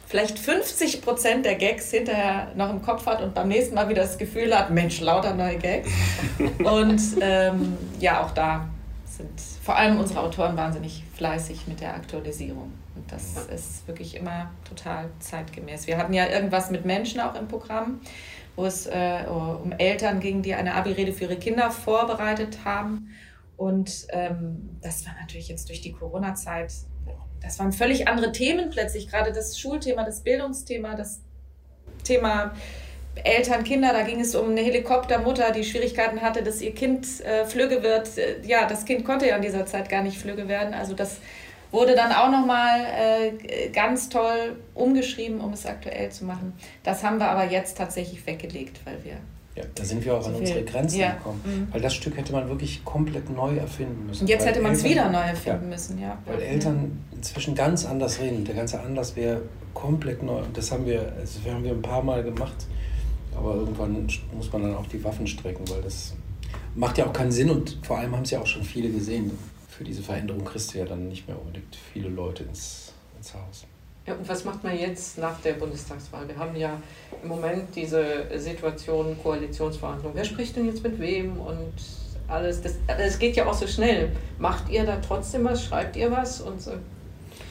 [0.07, 4.01] vielleicht 50 Prozent der Gags hinterher noch im Kopf hat und beim nächsten Mal wieder
[4.01, 5.89] das Gefühl hat, Mensch, lauter neue Gags.
[6.63, 8.67] und ähm, ja, auch da
[9.05, 12.73] sind vor allem unsere Autoren wahnsinnig fleißig mit der Aktualisierung.
[12.95, 15.85] Und das ist wirklich immer total zeitgemäß.
[15.85, 17.99] Wir hatten ja irgendwas mit Menschen auch im Programm
[18.57, 23.15] wo es äh, um Eltern ging, die eine Abi-Rede für ihre Kinder vorbereitet haben.
[23.55, 26.73] Und ähm, das war natürlich jetzt durch die Corona-Zeit,
[27.41, 31.21] das waren völlig andere Themen plötzlich, gerade das Schulthema, das Bildungsthema, das
[32.03, 32.53] Thema
[33.23, 37.45] Eltern, Kinder, da ging es um eine Helikoptermutter, die Schwierigkeiten hatte, dass ihr Kind äh,
[37.45, 38.17] Flügge wird.
[38.17, 40.73] Äh, ja, das Kind konnte ja in dieser Zeit gar nicht Flügge werden.
[40.73, 41.17] Also das
[41.71, 46.53] Wurde dann auch nochmal äh, ganz toll umgeschrieben, um es aktuell zu machen.
[46.83, 49.17] Das haben wir aber jetzt tatsächlich weggelegt, weil wir.
[49.55, 51.13] Ja, da sind wir auch so an unsere Grenzen ja.
[51.13, 51.41] gekommen.
[51.43, 51.73] Mhm.
[51.73, 54.21] Weil das Stück hätte man wirklich komplett neu erfinden müssen.
[54.21, 56.17] Und jetzt hätte man es wieder neu erfinden ja, müssen, ja.
[56.25, 58.45] Weil Eltern inzwischen ganz anders reden.
[58.45, 59.41] Der ganze Anlass wäre
[59.73, 60.39] komplett neu.
[60.39, 62.67] Und das haben wir, also haben wir ein paar Mal gemacht.
[63.35, 66.15] Aber irgendwann muss man dann auch die Waffen strecken, weil das
[66.75, 69.31] macht ja auch keinen Sinn und vor allem haben es ja auch schon viele gesehen
[69.77, 73.65] für diese Veränderung kriegst du ja dann nicht mehr unbedingt viele Leute ins, ins Haus.
[74.07, 76.27] Ja, und was macht man jetzt nach der Bundestagswahl?
[76.27, 76.81] Wir haben ja
[77.21, 80.17] im Moment diese Situation Koalitionsverhandlungen.
[80.17, 81.73] Wer spricht denn jetzt mit wem und
[82.27, 82.61] alles?
[82.61, 84.09] Das, das geht ja auch so schnell.
[84.39, 85.63] Macht ihr da trotzdem was?
[85.63, 86.41] Schreibt ihr was?
[86.41, 86.71] Und so?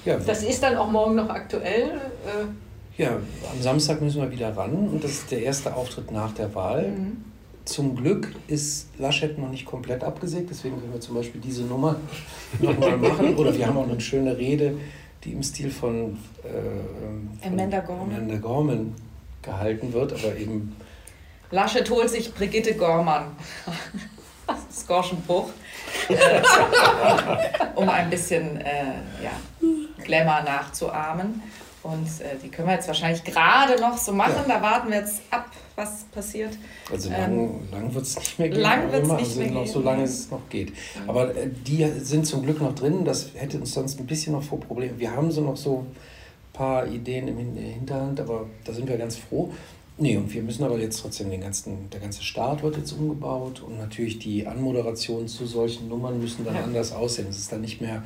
[0.05, 2.01] Ja, das ist dann auch morgen noch aktuell?
[2.27, 3.11] Äh ja,
[3.53, 6.89] am Samstag müssen wir wieder ran und das ist der erste Auftritt nach der Wahl.
[6.89, 7.24] Mhm.
[7.67, 11.97] Zum Glück ist Laschet noch nicht komplett abgesägt, deswegen können wir zum Beispiel diese Nummer
[12.61, 13.37] nochmal machen.
[13.37, 14.79] Oder wir haben auch eine schöne Rede,
[15.25, 18.14] die im Stil von, äh, von Amanda, Gorman.
[18.14, 18.95] Amanda Gorman
[19.43, 20.77] gehalten wird, aber eben.
[21.51, 23.27] Laschet holt sich Brigitte Gorman.
[24.73, 25.51] Skorschenbruch.
[26.09, 26.14] äh,
[27.75, 29.33] um ein bisschen äh, ja,
[30.05, 31.43] Glamour nachzuahmen.
[31.87, 34.45] Und äh, die können wir jetzt wahrscheinlich gerade noch so machen.
[34.49, 34.57] Ja.
[34.57, 36.51] Da warten wir jetzt ab, was passiert.
[36.91, 38.61] Also lang, ähm, lang wird es nicht mehr gehen.
[38.61, 39.72] Lang wird es nicht mehr noch gehen.
[39.72, 40.72] So lange es noch geht.
[41.07, 43.05] Aber äh, die sind zum Glück noch drin.
[43.05, 44.99] Das hätte uns sonst ein bisschen noch vor Problemen.
[44.99, 45.97] Wir haben so noch so ein
[46.53, 49.53] paar Ideen im Hinterhand, aber da sind wir ganz froh.
[49.99, 53.62] Nee, und wir müssen aber jetzt trotzdem den ganzen, der ganze Start wird jetzt umgebaut
[53.66, 56.64] und natürlich die Anmoderationen zu solchen Nummern müssen dann ja.
[56.64, 57.28] anders aussehen.
[57.30, 58.03] Es ist dann nicht mehr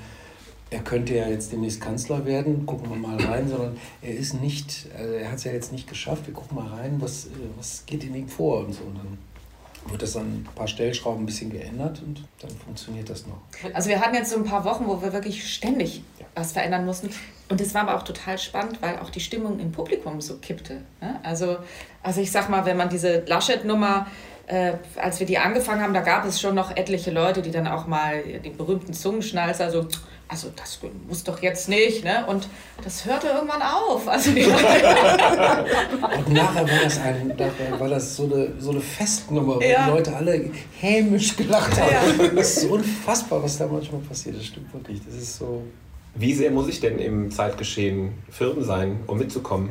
[0.70, 4.86] er könnte ja jetzt demnächst Kanzler werden, gucken wir mal rein, sondern er ist nicht,
[4.96, 7.84] also er hat es ja jetzt nicht geschafft, wir gucken mal rein, was, äh, was
[7.86, 8.84] geht in ihm vor und so.
[8.84, 9.18] Und dann
[9.90, 13.40] wird das an ein paar Stellschrauben ein bisschen geändert und dann funktioniert das noch.
[13.74, 16.26] Also wir hatten jetzt so ein paar Wochen, wo wir wirklich ständig ja.
[16.34, 17.10] was verändern mussten.
[17.48, 20.82] Und es war aber auch total spannend, weil auch die Stimmung im Publikum so kippte.
[21.00, 21.18] Ne?
[21.24, 21.56] Also,
[22.02, 24.06] also ich sag mal, wenn man diese Laschet-Nummer
[24.46, 27.68] äh, als wir die angefangen haben, da gab es schon noch etliche Leute, die dann
[27.68, 29.86] auch mal den berühmten Zungenschnalzer so
[30.30, 30.78] also das
[31.08, 32.24] muss doch jetzt nicht, ne?
[32.26, 32.48] Und
[32.84, 34.06] das hörte irgendwann auf.
[34.06, 34.38] Also, und
[36.32, 37.36] nachher war das, ein,
[37.78, 39.86] war das so, eine, so eine Festnummer, wo ja.
[39.86, 42.20] die Leute alle hämisch gelacht haben.
[42.20, 42.28] Ja.
[42.28, 44.36] Das ist unfassbar, was da manchmal passiert.
[44.36, 45.00] Das stimmt wirklich.
[45.04, 45.64] Das ist so.
[46.14, 49.70] Wie sehr muss ich denn im Zeitgeschehen firm sein, um mitzukommen?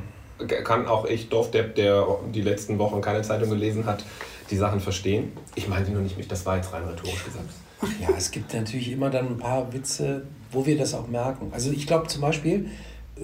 [0.65, 4.03] Kann auch ich, Dorf, der, der die letzten Wochen keine Zeitung gelesen hat,
[4.49, 5.31] die Sachen verstehen?
[5.55, 7.49] Ich meinte nur nicht mich, das war jetzt rein rhetorisch gesagt.
[7.81, 11.49] Ach ja, es gibt natürlich immer dann ein paar Witze, wo wir das auch merken.
[11.51, 12.69] Also ich glaube zum Beispiel,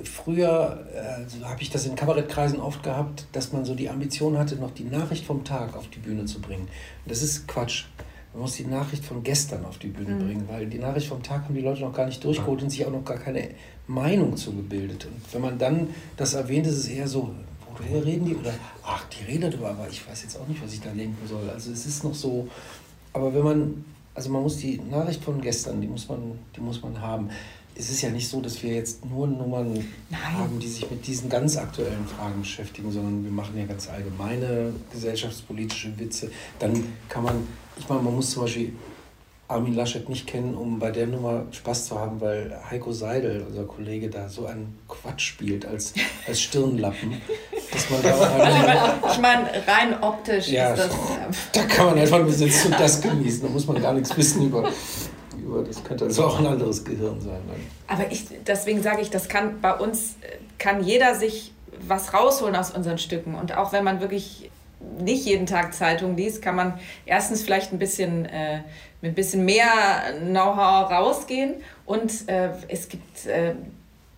[0.04, 4.56] früher äh, habe ich das in Kabarettkreisen oft gehabt, dass man so die Ambition hatte,
[4.56, 6.64] noch die Nachricht vom Tag auf die Bühne zu bringen.
[6.64, 7.86] Und das ist Quatsch.
[8.34, 10.20] Man muss die Nachricht von gestern auf die Bühne mhm.
[10.20, 12.86] bringen, weil die Nachricht vom Tag haben die Leute noch gar nicht durchgeholt und sich
[12.86, 13.50] auch noch gar keine
[13.88, 15.06] Meinung zu gebildet.
[15.06, 17.34] Und wenn man dann das erwähnt, ist es eher so,
[17.72, 18.36] worüber reden die?
[18.36, 18.54] Oder,
[18.84, 21.50] ach, die reden darüber, aber ich weiß jetzt auch nicht, was ich da denken soll.
[21.50, 22.48] Also es ist noch so,
[23.14, 23.86] aber wenn man
[24.16, 27.30] also man muss die Nachricht von gestern, die muss man, die muss man haben.
[27.78, 29.74] Es ist ja nicht so, dass wir jetzt nur Nummern
[30.10, 30.22] Nein.
[30.22, 34.74] haben, die sich mit diesen ganz aktuellen Fragen beschäftigen, sondern wir machen ja ganz allgemeine
[34.94, 36.32] gesellschaftspolitische Witze.
[36.58, 37.46] Dann kann man,
[37.78, 38.72] ich meine, man muss zum Beispiel
[39.50, 43.66] Armin Laschet nicht kennen, um bei der Nummer Spaß zu haben, weil Heiko Seidel, unser
[43.66, 45.94] Kollege, da so einen Quatsch spielt als,
[46.26, 47.14] als Stirnlappen.
[47.76, 50.92] dass man da also ich meine, rein optisch ja, ist das.
[51.54, 53.44] Da kann man einfach nur sitzen und das genießen.
[53.44, 54.70] Da muss man gar nichts wissen über.
[55.38, 57.40] über das könnte also auch ein anderes Gehirn sein.
[57.48, 57.98] Dann.
[58.00, 60.16] Aber ich, deswegen sage ich, das kann bei uns
[60.58, 61.54] kann jeder sich
[61.88, 63.36] was rausholen aus unseren Stücken.
[63.36, 64.50] Und auch wenn man wirklich
[65.00, 68.62] nicht jeden Tag Zeitung liest, kann man erstens vielleicht ein bisschen äh,
[69.02, 69.68] mit ein bisschen mehr
[70.20, 71.56] Know-how rausgehen
[71.86, 73.56] und äh, es gibt äh,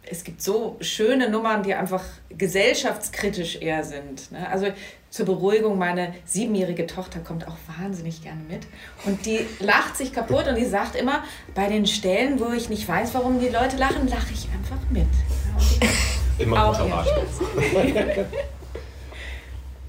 [0.09, 4.31] es gibt so schöne Nummern, die einfach gesellschaftskritisch eher sind.
[4.31, 4.47] Ne?
[4.49, 4.67] Also
[5.09, 8.67] zur Beruhigung, meine siebenjährige Tochter kommt auch wahnsinnig gerne mit.
[9.05, 11.23] Und die lacht sich kaputt und die sagt immer,
[11.55, 15.07] bei den Stellen, wo ich nicht weiß, warum die Leute lachen, lache ich einfach mit.
[16.39, 17.11] Immer unterrascht.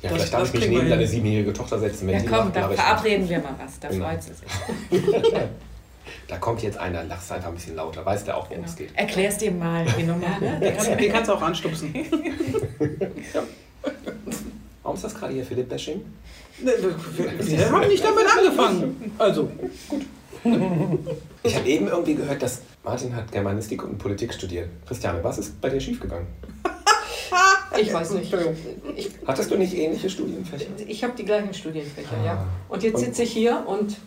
[0.01, 2.07] Ja, vielleicht darf ich mich neben deine siebenjährige Tochter setzen.
[2.07, 3.81] Wenn ja, komm, da verabreden wir mal was.
[3.81, 4.07] Da genau.
[4.07, 5.03] freut sie sich.
[6.27, 8.05] da kommt jetzt einer, lachst einfach ein bisschen lauter.
[8.05, 8.69] Weiß der auch, worum genau.
[8.69, 8.91] es geht.
[8.95, 10.39] Erklär's dir mal die Nummer.
[10.41, 10.61] Ne?
[10.99, 11.95] Den kannst du auch anstupsen.
[13.35, 13.43] ja.
[14.89, 16.01] Warum ist das gerade hier Philipp-Bashing?
[16.63, 19.13] Ne, wir haben nicht damit angefangen.
[19.19, 19.51] Also,
[19.87, 20.07] gut.
[21.43, 24.69] Ich habe eben irgendwie gehört, dass Martin hat Germanistik und Politik studiert.
[24.87, 26.27] Christiane, was ist bei dir schiefgegangen?
[27.79, 28.35] Ich weiß nicht.
[28.97, 30.67] Ich, Hattest du nicht ähnliche Studienfächer?
[30.87, 32.25] Ich habe die gleichen Studienfächer, ah.
[32.25, 32.47] ja.
[32.69, 33.99] Und jetzt sitze ich hier und.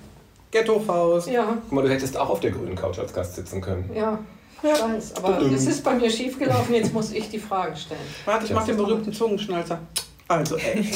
[0.52, 1.30] Ghetto-Faust.
[1.30, 1.58] Ja.
[1.64, 3.90] Guck mal, du hättest auch auf der grünen Couch als Gast sitzen können.
[3.94, 4.20] Ja.
[4.64, 8.00] Ich weiß, aber es ist bei mir schiefgelaufen, jetzt muss ich die Fragen stellen.
[8.26, 9.80] Warte, ich mach den berühmten Zungenschnalzer.
[10.28, 10.84] Also, ey.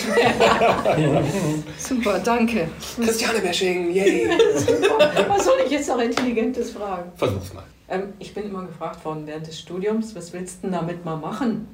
[1.78, 2.68] Super, danke.
[2.95, 4.30] Christiane Bashing, yay.
[5.28, 7.12] Was soll ich jetzt noch Intelligentes fragen?
[7.16, 7.64] Versuch's mal.
[7.89, 11.18] Ähm, ich bin immer gefragt worden während des Studiums, was willst du denn damit mal
[11.18, 11.68] machen?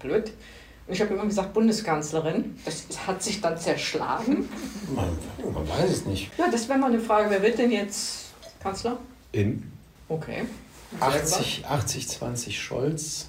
[0.00, 0.32] blöd.
[0.90, 2.56] Ich habe immer gesagt, Bundeskanzlerin.
[2.64, 4.48] Das hat sich dann zerschlagen.
[4.94, 5.08] Man,
[5.54, 6.30] man weiß es nicht.
[6.38, 7.30] Ja, das wäre mal eine Frage.
[7.30, 8.98] Wer wird denn jetzt Kanzler?
[9.32, 9.70] In?
[10.08, 10.44] Okay.
[10.98, 13.28] 80, 80, 20 Scholz,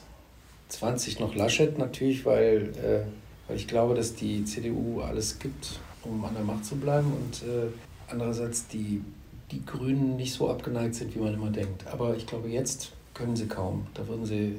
[0.70, 3.06] 20 noch Laschet natürlich, weil, äh,
[3.48, 7.48] weil ich glaube, dass die CDU alles gibt, um an der Macht zu bleiben und
[7.48, 7.68] äh,
[8.08, 9.04] andererseits die,
[9.52, 11.86] die Grünen nicht so abgeneigt sind, wie man immer denkt.
[11.88, 13.86] Aber ich glaube, jetzt können sie kaum.
[13.94, 14.56] Da würden sie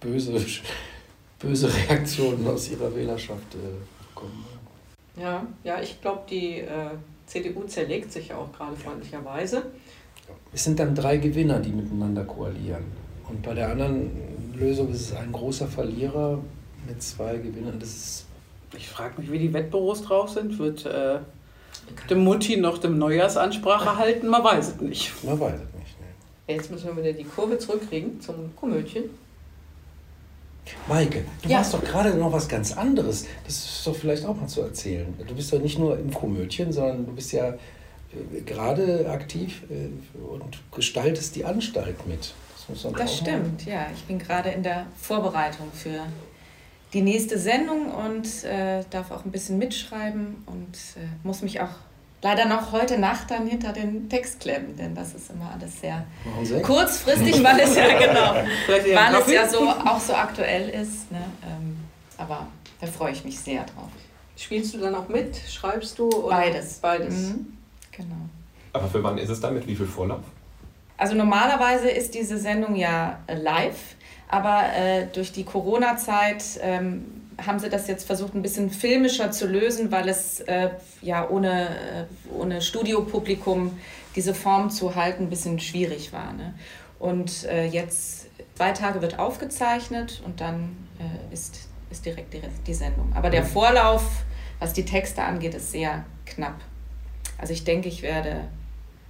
[0.00, 0.38] böse
[1.38, 4.44] böse Reaktionen aus ihrer Wählerschaft äh, bekommen.
[5.16, 6.90] Ja, ja, ich glaube, die äh,
[7.26, 9.64] CDU zerlegt sich auch gerade freundlicherweise.
[10.52, 12.84] Es sind dann drei Gewinner, die miteinander koalieren.
[13.28, 14.10] Und bei der anderen
[14.54, 16.38] Lösung ist es ein großer Verlierer
[16.86, 17.78] mit zwei Gewinnern.
[17.78, 18.28] Das ist
[18.76, 20.58] ich frage mich, wie die Wettbüros drauf sind.
[20.58, 21.18] Wird äh,
[22.10, 24.28] dem Mutti noch dem Neujahrsansprache halten?
[24.28, 25.24] Man weiß es nicht.
[25.24, 26.00] Man weiß es nicht.
[26.00, 26.54] Ne.
[26.54, 29.04] Jetzt müssen wir wieder die Kurve zurückkriegen zum Komödchen.
[30.88, 31.58] Maike, du Ja.
[31.58, 33.26] machst doch gerade noch was ganz anderes.
[33.44, 35.12] Das ist doch vielleicht auch mal zu erzählen.
[35.26, 39.88] Du bist doch nicht nur im Komödien, sondern du bist ja äh, gerade aktiv äh,
[40.18, 42.32] und gestaltest die Anstalt mit.
[42.68, 43.86] Das, Das stimmt, ja.
[43.94, 46.00] Ich bin gerade in der Vorbereitung für
[46.92, 51.68] die nächste Sendung und äh, darf auch ein bisschen mitschreiben und äh, muss mich auch
[52.22, 56.04] leider noch heute Nacht dann hinter den Text klemmen, denn das ist immer alles sehr
[56.62, 58.34] kurzfristig, weil es ja genau,
[58.66, 61.10] weil es ja so auch so aktuell ist.
[61.12, 61.22] Ne?
[61.46, 61.76] Ähm,
[62.16, 62.46] aber
[62.80, 63.90] da freue ich mich sehr drauf.
[64.36, 65.36] Spielst du dann auch mit?
[65.36, 66.08] Schreibst du?
[66.08, 66.36] Oder?
[66.36, 66.74] Beides.
[66.74, 67.14] Beides.
[67.14, 67.58] Mhm.
[67.90, 68.16] Genau.
[68.72, 69.66] Aber für wann ist es damit?
[69.66, 70.22] Wie viel Vorlauf?
[70.96, 73.96] Also normalerweise ist diese Sendung ja äh, live,
[74.28, 79.46] aber äh, durch die Corona-Zeit ähm, haben sie das jetzt versucht, ein bisschen filmischer zu
[79.46, 80.70] lösen, weil es äh,
[81.02, 82.04] ja ohne, äh,
[82.36, 83.78] ohne Studiopublikum
[84.16, 86.32] diese Form zu halten ein bisschen schwierig war.
[86.32, 86.54] Ne?
[86.98, 92.74] Und äh, jetzt zwei Tage wird aufgezeichnet und dann äh, ist, ist direkt die, die
[92.74, 93.12] Sendung.
[93.14, 94.24] Aber der Vorlauf,
[94.58, 96.60] was die Texte angeht, ist sehr knapp.
[97.38, 98.48] Also ich denke, ich werde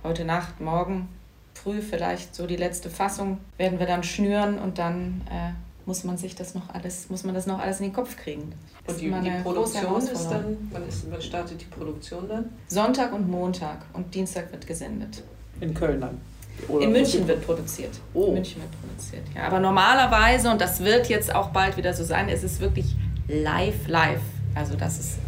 [0.04, 1.08] heute Nacht, morgen
[1.54, 5.52] früh vielleicht so die letzte Fassung werden wir dann schnüren und dann äh,
[5.89, 8.53] muss man sich das noch alles, muss man das noch alles in den Kopf kriegen.
[8.84, 12.51] Das Und die, die Produktion ist dann, wann, ist, wann startet die Produktion dann?
[12.68, 15.22] Sonntag und Montag und Dienstag wird gesendet.
[15.62, 16.20] In Köln dann.
[16.68, 17.93] Oder In München wird produziert.
[18.12, 18.26] Oh.
[18.26, 19.22] In München wird produziert.
[19.34, 22.95] Ja, aber normalerweise, und das wird jetzt auch bald wieder so sein, ist es wirklich
[23.26, 24.20] live, live.
[24.55, 25.18] Also das ist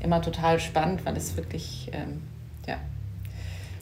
[0.00, 2.22] immer total spannend, weil es wirklich, ähm,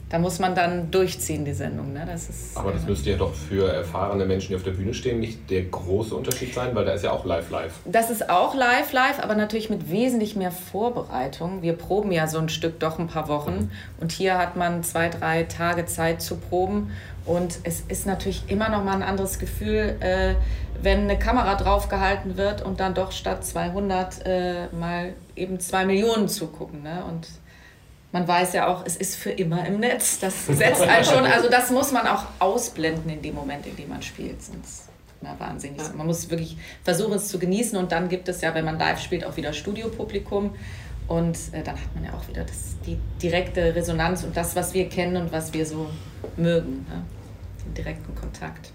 [0.09, 1.91] da muss man dann durchziehen, die Sendung.
[1.91, 2.03] Ne?
[2.05, 5.19] Das ist, Aber das müsste ja doch für erfahrene Menschen, die auf der Bühne stehen,
[5.19, 7.73] nicht der große Unterschied sein, weil da ist ja auch live live.
[7.85, 11.61] Das ist auch live, live, aber natürlich mit wesentlich mehr Vorbereitung.
[11.61, 15.09] Wir proben ja so ein Stück doch ein paar Wochen und hier hat man zwei,
[15.09, 16.91] drei Tage Zeit zu proben.
[17.25, 20.35] Und es ist natürlich immer noch mal ein anderes Gefühl, äh,
[20.81, 26.29] wenn eine Kamera draufgehalten wird und dann doch statt 200 äh, mal eben zwei Millionen
[26.29, 26.83] zugucken.
[26.83, 27.03] Ne?
[27.09, 27.27] Und
[28.17, 30.17] man weiß ja auch, es ist für immer im Netz.
[30.19, 33.89] Das setzt einen schon, also das muss man auch ausblenden in dem Moment, in dem
[33.89, 34.41] man spielt.
[34.41, 34.89] Sonst
[35.21, 35.81] na, wahnsinnig.
[35.95, 37.77] Man muss wirklich versuchen, es zu genießen.
[37.77, 40.55] Und dann gibt es ja, wenn man live spielt, auch wieder Studiopublikum.
[41.07, 44.73] Und äh, dann hat man ja auch wieder das, die direkte Resonanz und das, was
[44.73, 45.87] wir kennen und was wir so
[46.37, 46.85] mögen.
[46.89, 47.03] Ne?
[47.65, 48.71] Den direkten Kontakt.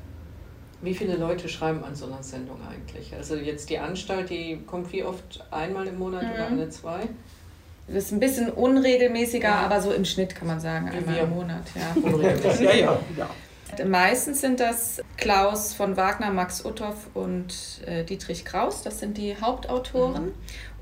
[0.83, 3.13] Wie viele Leute schreiben an so einer Sendung eigentlich?
[3.15, 5.45] Also jetzt die Anstalt, die kommt wie oft?
[5.51, 6.59] Einmal im Monat oder Mhm.
[6.59, 7.01] alle zwei?
[7.89, 9.55] Das ist ein bisschen unregelmäßiger, Ja.
[9.61, 11.23] aber so im Schnitt kann man sagen, Wie einmal wir.
[11.23, 11.63] im Monat.
[11.75, 12.03] Ja.
[12.03, 12.61] Unregelmäßig.
[12.67, 13.85] Ja, ja, ja.
[13.87, 17.55] Meistens sind das Klaus von Wagner, Max Uthoff und
[17.87, 18.83] äh, Dietrich Kraus.
[18.83, 20.33] Das sind die Hauptautoren.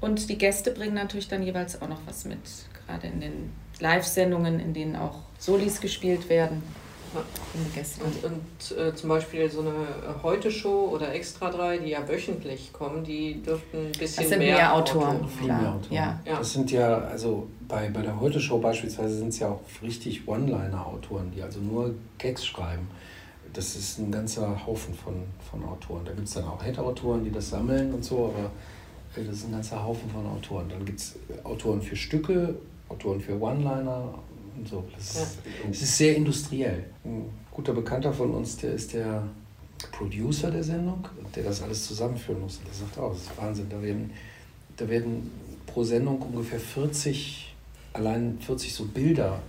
[0.00, 2.38] Und die Gäste bringen natürlich dann jeweils auch noch was mit.
[2.86, 6.62] Gerade in den Live-Sendungen, in denen auch Solis gespielt werden.
[7.14, 13.02] Und, und äh, zum Beispiel so eine Heute-Show oder Extra 3, die ja wöchentlich kommen,
[13.02, 15.28] die dürften ein bisschen Das sind mehr, mehr Autoren.
[15.28, 15.92] Viel Klar, mehr Autoren.
[15.92, 16.20] ja.
[16.24, 16.38] Ja.
[16.38, 21.30] Das sind ja, also bei, bei der Heute-Show beispielsweise sind es ja auch richtig One-Liner-Autoren,
[21.34, 22.88] die also nur Gags schreiben.
[23.52, 26.04] Das ist ein ganzer Haufen von, von Autoren.
[26.04, 28.50] Da gibt es dann auch Head-Autoren, die das sammeln und so, aber
[29.20, 30.68] äh, das ist ein ganzer Haufen von Autoren.
[30.68, 32.54] Dann gibt es Autoren für Stücke,
[32.88, 34.14] Autoren für One-Liner
[34.60, 34.84] und so.
[34.96, 35.38] Das ist,
[35.70, 36.84] es ist sehr industriell.
[37.04, 39.24] Ein guter Bekannter von uns, der ist der
[39.92, 42.58] Producer der Sendung, der das alles zusammenführen muss.
[42.58, 43.66] Und der sagt auch, das ist Wahnsinn.
[43.70, 44.10] Da werden,
[44.76, 45.30] da werden
[45.66, 47.54] pro Sendung ungefähr 40,
[47.92, 49.40] allein 40 so Bilder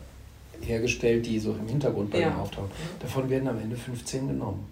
[0.62, 2.38] hergestellt, die so im Hintergrund bei Ja.
[2.38, 2.70] auftauchen.
[3.00, 4.66] Davon werden am Ende 15 genommen.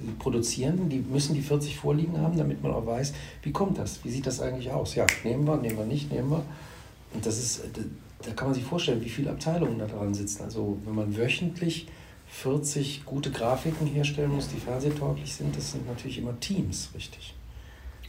[0.00, 3.12] Die produzieren, die müssen die 40 vorliegen haben, damit man auch weiß,
[3.42, 4.04] wie kommt das?
[4.04, 4.94] Wie sieht das eigentlich aus?
[4.94, 6.44] Ja, nehmen wir, nehmen wir nicht, nehmen wir.
[7.12, 7.62] Und das ist,
[8.22, 10.42] da- kann man sich vorstellen, wie viele Abteilungen da dran sitzen.
[10.42, 11.86] Also wenn man wöchentlich
[12.28, 17.34] 40 gute Grafiken herstellen muss, die fernsehtauglich sind, das sind natürlich immer Teams, richtig.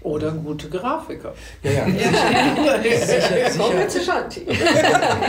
[0.02, 1.34] Oder gute Grafiker.
[1.62, 1.86] Ja, ja,
[2.82, 4.26] sicher, sicher,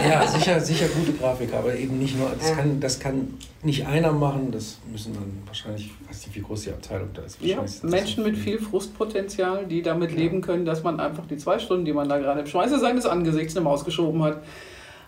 [0.09, 4.13] ja, sicher, sicher gute Grafiker, aber eben nicht nur, das kann, das kann nicht einer
[4.13, 7.39] machen, das müssen dann wahrscheinlich, ich weiß nicht, wie groß die Abteilung da ist.
[7.43, 10.17] Ja, Menschen mit viel Frustpotenzial, die damit Ja.
[10.19, 13.07] leben können, dass man einfach die zwei Stunden, die man da gerade im Schweiße seines
[13.07, 14.43] Angesichts eine Maus geschoben hat,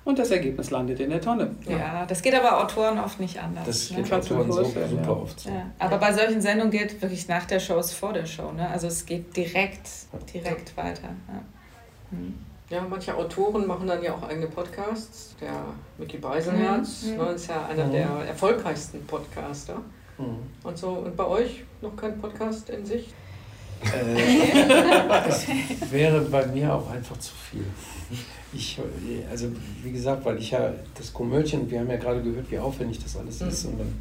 [0.04, 1.54] und das Ergebnis landet in der Tonne.
[1.68, 3.66] Ja, das geht aber Autoren oft nicht anders.
[3.66, 3.96] Das ne?
[3.98, 5.08] geht mir Autoren so, super ja.
[5.10, 5.48] oft so.
[5.48, 8.50] Ja, aber bei solchen Sendungen gilt wirklich nach der Show ist vor der Show.
[8.52, 8.68] Ne?
[8.68, 9.88] Also es geht direkt,
[10.34, 11.08] direkt weiter.
[11.28, 11.42] Ja.
[12.10, 12.34] Hm.
[12.70, 15.36] Ja, manche Autoren machen dann ja auch eigene Podcasts.
[15.40, 15.52] Der
[15.98, 17.16] Mickey Beisenherz Mhm.
[17.18, 17.92] ne, ist ja einer Mhm.
[17.92, 19.76] der erfolgreichsten Podcaster.
[20.16, 20.38] Mhm.
[20.64, 20.88] Und so.
[20.88, 23.12] Und bei euch noch kein Podcast in Sicht?
[23.84, 24.22] Äh,
[25.28, 25.46] es
[25.90, 27.66] wäre bei mir auch einfach zu viel.
[28.54, 28.78] Ich,
[29.30, 29.48] also
[29.82, 33.16] wie gesagt, weil ich ja das Komödien, wir haben ja gerade gehört, wie aufwendig das
[33.16, 33.48] alles Mhm.
[33.48, 34.00] ist und dann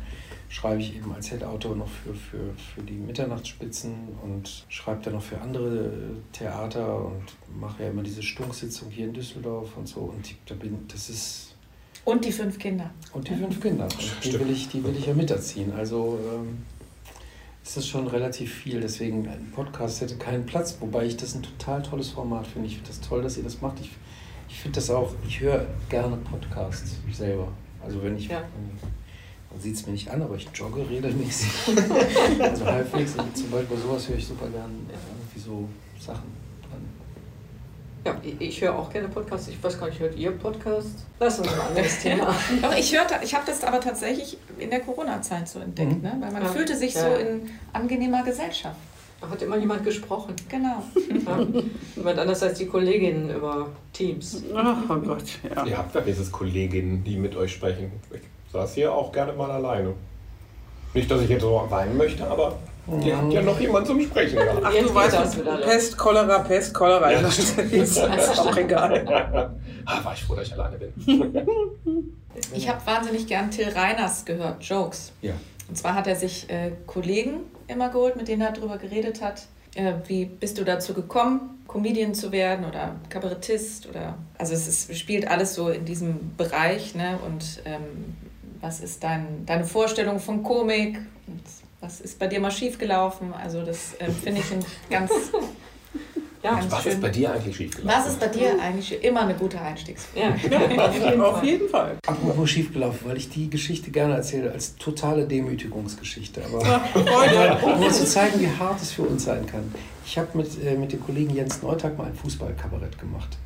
[0.50, 5.22] schreibe ich eben als Head-Autor noch für, für, für die Mitternachtsspitzen und schreibe dann noch
[5.24, 5.92] für andere
[6.34, 7.24] Theater und
[7.58, 10.02] mache ja immer diese Stunksitzung hier in Düsseldorf und so.
[10.02, 11.56] Und die, da bin, das ist.
[12.04, 12.92] Und die fünf Kinder.
[13.14, 13.86] Und die fünf Kinder.
[13.86, 15.72] Und die will ich, die will ich ja miterziehen.
[15.72, 16.58] Also ähm,
[17.64, 18.82] ist das schon relativ viel.
[18.82, 22.68] Deswegen ein Podcast hätte keinen Platz, wobei ich das ein total tolles Format finde.
[22.68, 23.80] Ich finde das toll, dass ihr das macht.
[23.80, 23.92] Ich,
[24.52, 27.48] ich finde das auch, ich höre gerne Podcasts selber.
[27.84, 28.42] Also wenn ich, ja.
[29.50, 31.50] man sieht es mir nicht an, aber ich jogge regelmäßig.
[32.40, 33.16] also halbwegs.
[33.16, 34.74] Und zum Beispiel sowas höre ich super gerne.
[34.90, 35.68] Irgendwie so
[36.00, 36.42] Sachen.
[38.04, 39.48] Ja, ich höre auch gerne Podcasts.
[39.48, 41.06] Ich weiß gar nicht, hört ihr Podcasts?
[41.20, 42.36] Lass uns mal ein anderes Thema.
[42.60, 46.02] Doch, ich hörte, ich habe das aber tatsächlich in der Corona-Zeit so entdeckt, mhm.
[46.02, 46.18] ne?
[46.20, 46.50] weil man ja.
[46.50, 47.02] fühlte sich ja.
[47.02, 48.76] so in angenehmer Gesellschaft.
[49.22, 50.36] Da hat immer jemand gesprochen.
[50.50, 50.84] Genau.
[51.26, 51.46] Ja.
[51.96, 54.44] Jemand anders als die Kolleginnen über Teams.
[54.56, 55.24] Ach, oh Gott,
[55.56, 55.64] ja.
[55.64, 57.92] Ihr habt ja dieses Kolleginnen, die mit euch sprechen.
[58.12, 59.94] Ich saß hier auch gerne mal alleine.
[60.96, 62.58] Nicht, dass ich jetzt so weinen möchte, aber
[63.04, 64.60] Ihr habt ja noch jemanden zum Sprechen gehabt.
[64.64, 67.12] Ach, du weißt, das Pest, Cholera, Pest, Cholera.
[67.12, 69.06] Ja, das ist auch egal.
[69.86, 72.16] ah, war ich froh, dass ich alleine bin.
[72.54, 75.14] ich habe wahnsinnig gern Till Reiners gehört, Jokes.
[75.22, 75.34] Ja.
[75.72, 79.44] Und zwar hat er sich äh, Kollegen immer geholt, mit denen er darüber geredet hat.
[79.74, 83.88] Äh, wie bist du dazu gekommen, Comedian zu werden oder Kabarettist?
[83.88, 86.94] Oder, also es ist, spielt alles so in diesem Bereich.
[86.94, 87.18] Ne?
[87.26, 88.18] Und ähm,
[88.60, 90.98] was ist dein, deine Vorstellung von Komik?
[91.26, 91.42] Und
[91.80, 93.34] was ist bei dir mal schiefgelaufen?
[93.34, 95.10] Also das äh, finde ich ein ganz
[96.44, 96.94] ja, was schön.
[96.94, 98.00] ist bei dir eigentlich schiefgelaufen?
[98.00, 100.40] Was ist bei dir eigentlich immer eine gute Einstiegsfrage?
[100.50, 101.98] Ja, auf, jeden auf jeden Fall.
[102.06, 106.42] Apropos schiefgelaufen, weil ich die Geschichte gerne erzähle als totale Demütigungsgeschichte.
[106.46, 106.60] Aber
[107.64, 109.74] um mir zu zeigen, wie hart es für uns sein kann.
[110.06, 113.38] Ich habe mit, äh, mit dem Kollegen Jens Neutag mal ein Fußballkabarett gemacht.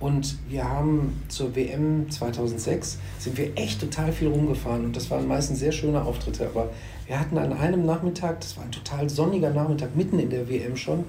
[0.00, 5.26] Und wir haben zur WM 2006 sind wir echt total viel rumgefahren und das waren
[5.26, 6.46] meistens sehr schöne Auftritte.
[6.46, 6.70] Aber
[7.06, 10.76] wir hatten an einem Nachmittag, das war ein total sonniger Nachmittag, mitten in der WM
[10.76, 11.04] schon,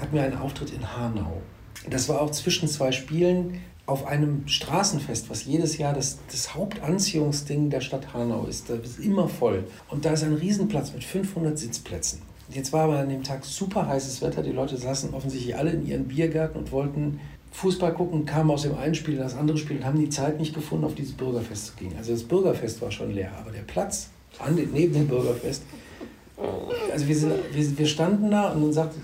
[0.00, 1.40] hatten wir einen Auftritt in Hanau.
[1.88, 7.70] Das war auch zwischen zwei Spielen auf einem Straßenfest, was jedes Jahr das, das Hauptanziehungsding
[7.70, 8.68] der Stadt Hanau ist.
[8.68, 9.64] Das ist immer voll.
[9.88, 12.20] Und da ist ein Riesenplatz mit 500 Sitzplätzen.
[12.48, 14.42] Jetzt war aber an dem Tag super heißes Wetter.
[14.42, 17.20] Die Leute saßen offensichtlich alle in ihren Biergärten und wollten
[17.52, 20.38] Fußball gucken, kamen aus dem einen Spiel in das andere Spiel und haben die Zeit
[20.38, 21.92] nicht gefunden, auf dieses Bürgerfest zu gehen.
[21.96, 25.62] Also das Bürgerfest war schon leer, aber der Platz an, neben dem Bürgerfest
[26.92, 28.94] also wir, sind, wir, wir standen da und dann sagt,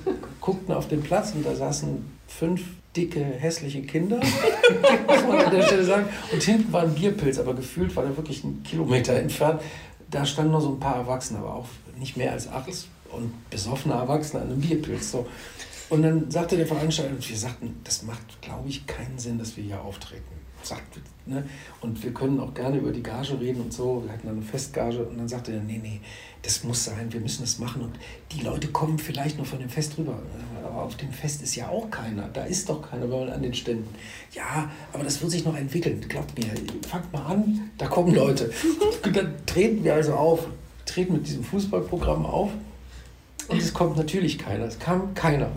[0.43, 2.63] guckten auf den Platz und da saßen fünf
[2.95, 4.17] dicke, hässliche Kinder,
[5.07, 6.07] muss man an der Stelle sagen.
[6.31, 9.63] Und hinten war ein Bierpilz, aber gefühlt war der wirklich einen Kilometer entfernt.
[10.11, 11.69] Da standen noch so ein paar Erwachsene, aber auch
[11.99, 12.69] nicht mehr als acht
[13.11, 15.13] und besoffene Erwachsene an einem Bierpilz.
[15.13, 15.27] So.
[15.89, 19.57] Und dann sagte der Veranstalter, und wir sagten, das macht, glaube ich, keinen Sinn, dass
[19.57, 20.42] wir hier auftreten.
[20.63, 21.45] Sagt, ne?
[21.81, 24.03] Und wir können auch gerne über die Gage reden und so.
[24.05, 26.01] Wir hatten dann eine Festgage und dann sagte er, nee, nee,
[26.43, 27.83] das muss sein, wir müssen das machen.
[27.83, 27.99] Und
[28.33, 30.19] die Leute kommen vielleicht noch von dem Fest rüber.
[30.65, 32.29] Aber auf dem Fest ist ja auch keiner.
[32.33, 33.89] Da ist doch keiner an den Ständen.
[34.33, 36.01] Ja, aber das wird sich noch entwickeln.
[36.09, 36.47] Glaubt mir,
[36.89, 38.53] fangt mal an, da kommen Leute.
[39.05, 40.47] Und dann treten wir also auf,
[40.87, 42.51] treten mit diesem Fußballprogramm auf.
[43.49, 44.65] Und es kommt natürlich keiner.
[44.65, 45.51] Es kam keiner.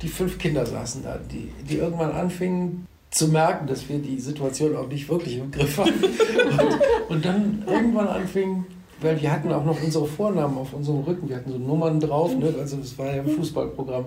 [0.00, 4.74] Die fünf Kinder saßen da, die, die irgendwann anfingen zu merken, dass wir die Situation
[4.74, 5.92] auch nicht wirklich im Griff haben.
[5.92, 8.66] Und, und dann irgendwann anfingen
[9.02, 12.34] weil wir hatten auch noch unsere Vornamen auf unserem Rücken, wir hatten so Nummern drauf,
[12.36, 12.54] ne?
[12.58, 14.06] also das war ja ein Fußballprogramm.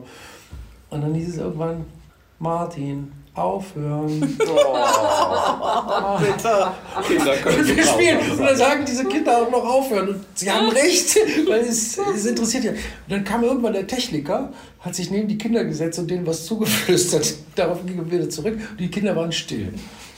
[0.90, 1.86] Und dann hieß es irgendwann,
[2.40, 4.38] Martin, aufhören.
[4.48, 6.72] Oh, bitte.
[7.08, 8.32] Kinder können wir spielen.
[8.32, 10.10] Und dann sagen diese Kinder auch noch aufhören.
[10.10, 11.18] Und sie haben recht,
[11.48, 12.72] weil es, es interessiert ja.
[12.72, 12.80] Und
[13.10, 17.36] dann kam irgendwann der Techniker, hat sich neben die Kinder gesetzt und denen was zugeflüstert.
[17.56, 19.74] Darauf gingen wir wieder zurück und die Kinder waren still.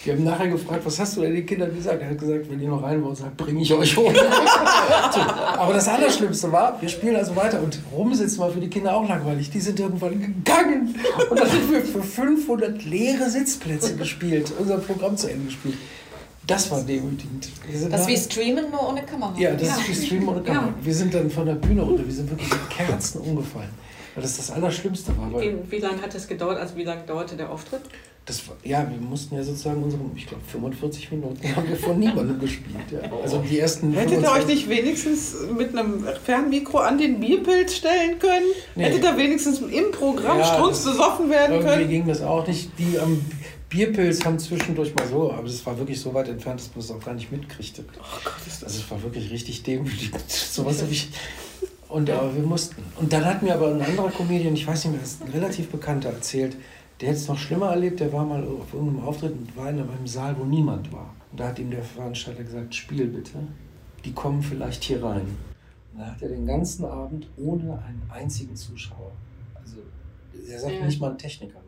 [0.08, 2.02] Wir haben nachher gefragt, was hast du denn den Kindern gesagt?
[2.02, 4.14] Er hat gesagt, wenn ihr noch rein wollt, bringe ich euch hoch.
[5.14, 8.96] so, aber das Allerschlimmste war, wir spielen also weiter und rumsitzen war für die Kinder
[8.96, 9.50] auch langweilig.
[9.50, 10.96] Die sind irgendwann gegangen
[11.30, 15.76] und dann haben wir für 500 leere Sitzplätze gespielt, unser Programm zu Ende gespielt.
[16.46, 17.50] Das war demütigend.
[17.92, 19.34] Das ist wie Streamen, nur ohne Kamera.
[19.38, 19.76] Ja, das ja.
[19.76, 20.68] ist wie Streamen ohne Kamera.
[20.68, 20.74] Ja.
[20.82, 23.72] Wir sind dann von der Bühne runter, wir sind wirklich mit Kerzen umgefallen.
[24.18, 25.40] Weil das das Allerschlimmste war.
[25.40, 26.58] Wie, wie lange hat es gedauert?
[26.58, 27.82] Also wie lange dauerte der Auftritt?
[28.26, 32.00] Das war, ja, wir mussten ja sozusagen unsere, ich glaube, 45 Minuten haben wir von
[32.00, 32.78] niemandem gespielt.
[32.92, 33.12] Ja.
[33.22, 33.94] Also die ersten.
[33.94, 38.48] Hättet ihr euch nicht wenigstens mit einem Fernmikro an den Bierpilz stellen können?
[38.74, 38.86] Nee.
[38.86, 41.82] Hättet ihr wenigstens im Programm ja, strunz besoffen werden irgendwie können?
[41.82, 42.72] Irgendwie ging das auch nicht.
[42.80, 43.24] Die am
[43.70, 46.90] Bierpilz haben zwischendurch mal so, aber das war wirklich so weit entfernt, dass man es
[46.90, 47.86] auch gar nicht mitkriegte.
[48.00, 48.64] Oh Gott, ist das.
[48.64, 50.24] Also es war wirklich richtig demütigend.
[50.28, 51.10] Sowas habe ich.
[51.90, 52.84] Und aber wir mussten.
[52.98, 55.30] Und dann hat mir aber ein anderer Comedian, ich weiß nicht mehr, das ist ein
[55.32, 56.58] relativ bekannter, erzählt,
[57.00, 59.80] der hat es noch schlimmer erlebt, der war mal auf irgendeinem Auftritt und war in
[59.80, 61.14] einem Saal, wo niemand war.
[61.32, 63.34] Und da hat ihm der Veranstalter gesagt, spiel bitte.
[64.04, 65.28] Die kommen vielleicht hier rein.
[65.96, 69.12] dann hat er den ganzen Abend ohne einen einzigen Zuschauer.
[69.56, 69.78] Also
[70.48, 70.86] er sagt Ja.
[70.86, 71.60] nicht mal ein Techniker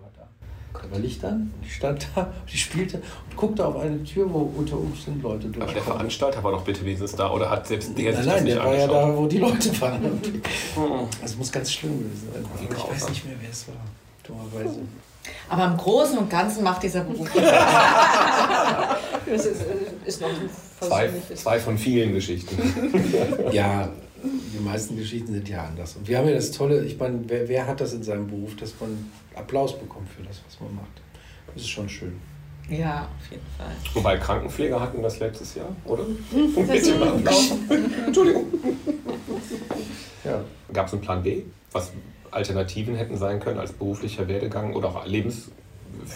[0.91, 4.31] war Licht an und ich stand da und ich spielte und guckte auf eine Tür,
[4.31, 5.81] wo unter Umständen Leute Aber der.
[5.83, 8.75] Veranstalter war doch bitte wenigstens da oder hat selbst der Nein, sich nein, der war
[8.75, 9.09] ja angeschaut?
[9.09, 10.21] da, wo die Leute waren.
[11.21, 12.45] Das muss ganz schlimm gewesen sein.
[12.45, 13.75] Aber ich weiß nicht mehr, wer es war.
[14.23, 14.79] Dummerweise.
[15.49, 17.27] Aber im Großen und Ganzen macht dieser Beruf.
[19.29, 19.61] Das ist,
[20.05, 20.49] ist noch ein
[20.79, 21.41] Zwei, persönliches.
[21.41, 22.57] zwei von vielen Geschichten.
[23.51, 23.89] Ja,
[24.23, 25.95] die meisten Geschichten sind ja anders.
[25.95, 28.55] Und wir haben ja das Tolle, ich meine, wer, wer hat das in seinem Beruf,
[28.55, 31.01] dass man Applaus bekommt für das, was man macht.
[31.53, 32.13] Das ist schon schön.
[32.69, 33.71] ja, auf jeden Fall.
[33.93, 36.03] Wobei Krankenpfleger hatten das letztes Jahr, oder?
[37.23, 37.51] Das
[38.05, 38.45] Entschuldigung.
[40.25, 40.43] Ja.
[40.73, 41.91] Gab es einen Plan B, was
[42.29, 45.05] Alternativen hätten sein können als beruflicher Werdegang oder auch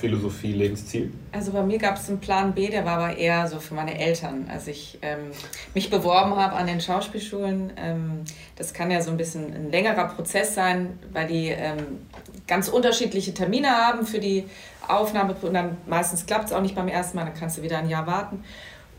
[0.03, 1.11] Lebensphilosophie, Lebensziel?
[1.31, 3.97] Also bei mir gab es einen Plan B, der war aber eher so für meine
[3.97, 4.49] Eltern.
[4.51, 5.31] Als ich ähm,
[5.73, 8.23] mich beworben habe an den Schauspielschulen, ähm,
[8.55, 12.07] das kann ja so ein bisschen ein längerer Prozess sein, weil die ähm,
[12.47, 14.45] ganz unterschiedliche Termine haben für die
[14.87, 17.77] Aufnahme und dann meistens klappt es auch nicht beim ersten Mal, dann kannst du wieder
[17.77, 18.43] ein Jahr warten.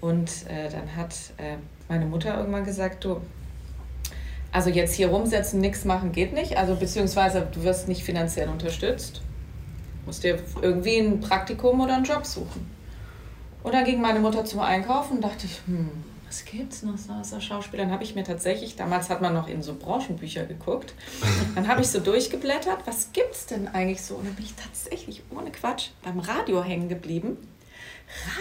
[0.01, 1.57] Und äh, dann hat äh,
[1.89, 3.21] meine Mutter irgendwann gesagt, du,
[4.53, 9.24] also jetzt hier rumsetzen, nichts machen geht nicht, also beziehungsweise du wirst nicht finanziell unterstützt
[10.07, 12.71] musst dir irgendwie ein Praktikum oder einen Job suchen.
[13.63, 15.91] Und dann ging meine Mutter zum Einkaufen und dachte ich, hm,
[16.27, 17.91] was gibt's noch so außer Schauspielern?
[17.91, 20.95] Habe ich mir tatsächlich, damals hat man noch in so Branchenbücher geguckt,
[21.55, 24.17] dann habe ich so durchgeblättert, was gibt's denn eigentlich so?
[24.17, 27.37] Und dann bin ich tatsächlich ohne Quatsch beim Radio hängen geblieben.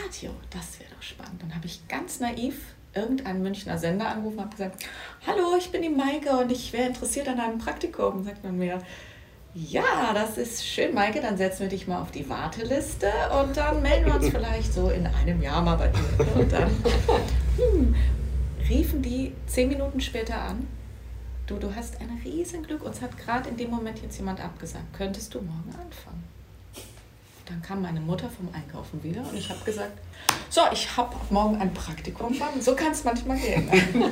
[0.04, 1.42] Radio, das wäre doch spannend.
[1.42, 2.60] Dann habe ich ganz naiv
[2.96, 4.84] irgendeinen Münchner Sender angerufen und habe gesagt,
[5.26, 8.24] hallo, ich bin die Maike und ich wäre interessiert an einem Praktikum.
[8.24, 8.82] Sagt man mir,
[9.56, 11.22] ja, das ist schön, Maike.
[11.22, 14.90] Dann setzen wir dich mal auf die Warteliste und dann melden wir uns vielleicht so
[14.90, 16.36] in einem Jahr mal bei dir.
[16.36, 16.70] Und dann
[17.58, 17.96] hm,
[18.68, 20.68] riefen die zehn Minuten später an.
[21.46, 22.84] Du, du hast ein riesen Glück.
[22.84, 24.94] Uns hat gerade in dem Moment jetzt jemand abgesagt.
[24.94, 26.24] Könntest du morgen anfangen?
[27.46, 29.92] Dann kam meine Mutter vom Einkaufen wieder und ich habe gesagt,
[30.50, 32.36] so, ich habe morgen ein Praktikum.
[32.60, 33.70] So kann es manchmal gehen.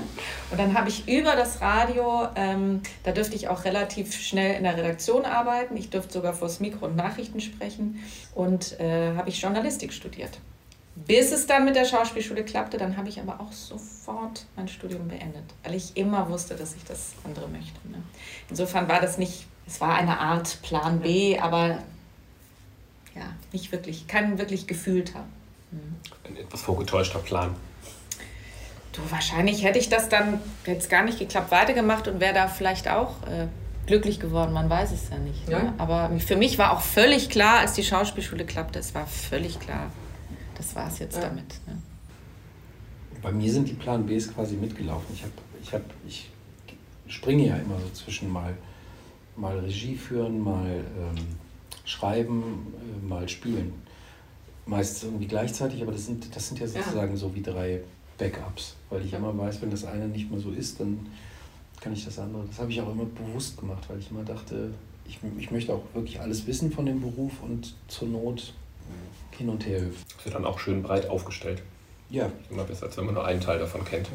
[0.52, 4.64] Und dann habe ich über das Radio, ähm, da dürfte ich auch relativ schnell in
[4.64, 5.78] der Redaktion arbeiten.
[5.78, 8.04] Ich dürfte sogar vors Mikro und Nachrichten sprechen.
[8.36, 10.40] Und äh, habe ich Journalistik studiert.
[10.96, 15.08] Bis es dann mit der Schauspielschule klappte, dann habe ich aber auch sofort mein Studium
[15.08, 17.88] beendet, weil ich immer wusste, dass ich das andere möchte.
[17.90, 18.04] Ne?
[18.50, 21.78] Insofern war das nicht, es war eine Art Plan B, aber
[23.16, 25.28] ja, nicht wirklich, keinen wirklich gefühlt habe.
[26.24, 27.56] Ein etwas vorgetäuschter Plan.
[28.94, 32.90] Du, wahrscheinlich hätte ich das dann jetzt gar nicht geklappt weitergemacht und wäre da vielleicht
[32.90, 33.48] auch äh,
[33.86, 34.52] glücklich geworden.
[34.52, 35.48] Man weiß es ja nicht.
[35.48, 35.64] Ja.
[35.64, 35.74] Ne?
[35.78, 39.92] Aber für mich war auch völlig klar, als die Schauspielschule klappte, es war völlig klar,
[40.58, 41.22] das war es jetzt Ja.
[41.24, 41.60] damit.
[41.68, 41.78] Ne?
[43.22, 45.08] Bei mir sind die Plan Bs quasi mitgelaufen.
[45.14, 45.32] Ich, hab,
[45.62, 46.30] ich, hab, ich
[47.08, 48.54] springe ja immer so zwischen mal,
[49.36, 51.16] mal Regie führen, mal ähm,
[51.86, 52.74] schreiben,
[53.04, 53.74] äh, mal spielen.
[54.66, 57.82] Meist irgendwie gleichzeitig, aber das sind, das sind ja sozusagen so wie drei
[58.18, 61.08] Backups, weil ich immer weiß, wenn das eine nicht mehr so ist, dann
[61.80, 62.44] kann ich das andere.
[62.48, 64.72] Das habe ich auch immer bewusst gemacht, weil ich immer dachte,
[65.08, 68.54] ich, ich möchte auch wirklich alles wissen von dem Beruf und zur Not
[69.32, 70.06] hin und her hüpfen.
[70.16, 71.64] Das wird dann auch schön breit aufgestellt.
[72.10, 74.10] Ja, Immer besser, als wenn man nur einen Teil davon kennt.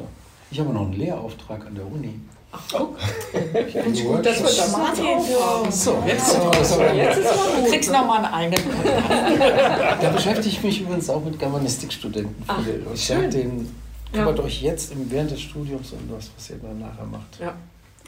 [0.51, 2.13] ich habe noch einen Lehrauftrag an der Uni.
[2.51, 8.63] Finde ich gut, dass wir da mal So, jetzt, Du kriegst nochmal einen eigenen.
[10.01, 12.85] Da beschäftige ich mich übrigens auch mit Germanistikstudenten viel.
[12.87, 13.75] und sage denen,
[14.13, 17.39] kümmert euch jetzt im, während des Studiums um das, was ihr dann nachher macht.
[17.39, 17.53] Ja.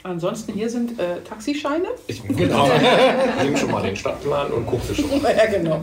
[0.02, 1.88] Ansonsten hier sind äh, Taxischeine.
[2.06, 2.68] Ich genau.
[3.42, 5.36] nimm schon mal den Stadtplan und guck dir schon mal.
[5.36, 5.82] Ja, genau.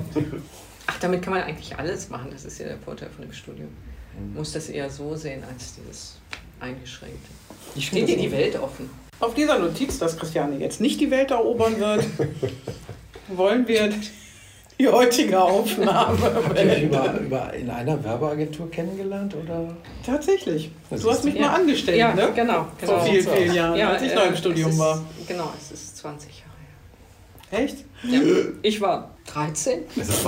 [0.88, 2.30] Ach, damit kann man eigentlich alles machen.
[2.32, 3.68] Das ist ja der Vorteil von dem Studium.
[3.68, 4.30] Mhm.
[4.30, 6.18] Man muss das eher so sehen als dieses
[6.60, 7.30] Eingeschränkte.
[7.76, 8.89] Ich Steht dir die Welt offen?
[9.20, 12.05] Auf dieser Notiz, dass Christiane jetzt nicht die Welt erobern wird,
[13.30, 13.91] wollen wir
[14.80, 19.36] die heutige Aufnahme habt ihr mich über, über in einer Werbeagentur kennengelernt?
[19.36, 19.76] Oder?
[20.05, 20.70] Tatsächlich.
[20.91, 21.47] Das Du hast mich Ja.
[21.47, 22.30] mal angestellt, ja, ne?
[22.36, 22.68] genau.
[22.80, 22.93] genau.
[22.93, 25.05] Vor vielen, vielen Jahren, als ich noch im äh, Studium es ist, war.
[25.28, 26.43] Genau, es ist 20
[27.51, 27.78] Jahre Echt?
[28.03, 28.22] her.
[28.22, 28.45] Ja.
[28.62, 29.80] Ich war 13.
[29.95, 30.24] Das ist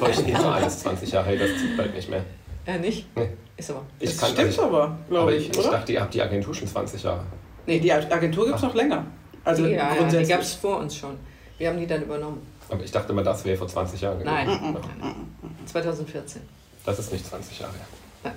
[0.00, 2.24] bei euch, eh alles 20 Jahre her, das zieht bald nicht mehr.
[2.66, 3.06] Äh, nicht?
[3.16, 3.28] Nee.
[3.56, 3.82] Ist aber.
[4.00, 5.70] Ich Das kann- stimmt also aber, aber glaube ich, ich, ich oder?
[5.72, 7.24] dachte, ihr habt die Agentur schon 20 Jahre.
[7.66, 8.68] Nee, die Agentur gibt es Ach.
[8.68, 9.06] noch länger.
[9.44, 10.28] Also ja, ja, die grundsätzlich.
[10.28, 11.16] gab es vor uns schon.
[11.58, 12.44] Wir haben die dann übernommen.
[12.68, 14.34] Aber ich dachte immer, das wäre vor 20 Jahren gewesen.
[14.34, 14.48] Nein.
[15.02, 15.14] Ja.
[15.66, 16.42] 2014.
[16.84, 17.72] Das ist nicht 20 Jahre
[18.22, 18.32] her.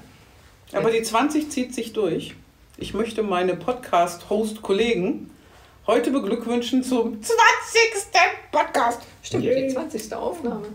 [0.74, 2.36] Aber die 20 zieht sich durch.
[2.78, 5.32] Ich möchte meine Podcast-Host-Kollegen
[5.88, 7.38] heute beglückwünschen zum 20.
[8.52, 9.02] Podcast.
[9.24, 9.68] Stimmt, Yay.
[9.68, 10.14] die 20.
[10.14, 10.68] Aufnahme.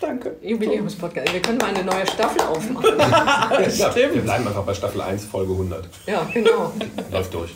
[0.00, 0.36] Danke.
[0.42, 1.32] Jubiläumspodcast.
[1.32, 2.98] Wir können mal eine neue Staffel aufmachen.
[2.98, 4.24] Ja, wir Stimmt.
[4.24, 5.88] bleiben einfach bei Staffel 1, Folge 100.
[6.06, 6.72] ja, genau.
[7.10, 7.54] Läuft durch.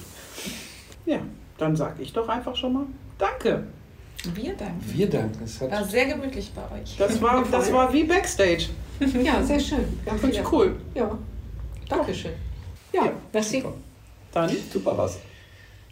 [1.59, 2.86] Dann sag ich doch einfach schon mal
[3.18, 3.64] Danke.
[4.34, 4.80] Wir danken.
[4.92, 5.45] Wir danken.
[5.45, 6.97] Es hat War sehr gemütlich bei euch.
[6.97, 8.66] Das war, das war wie Backstage.
[9.22, 9.99] Ja, sehr schön.
[10.03, 10.76] Wir haben Finde ich cool.
[10.95, 11.16] Ja,
[11.88, 12.32] Dankeschön.
[12.92, 13.64] Ja, merci.
[14.32, 15.18] Dann, Super was.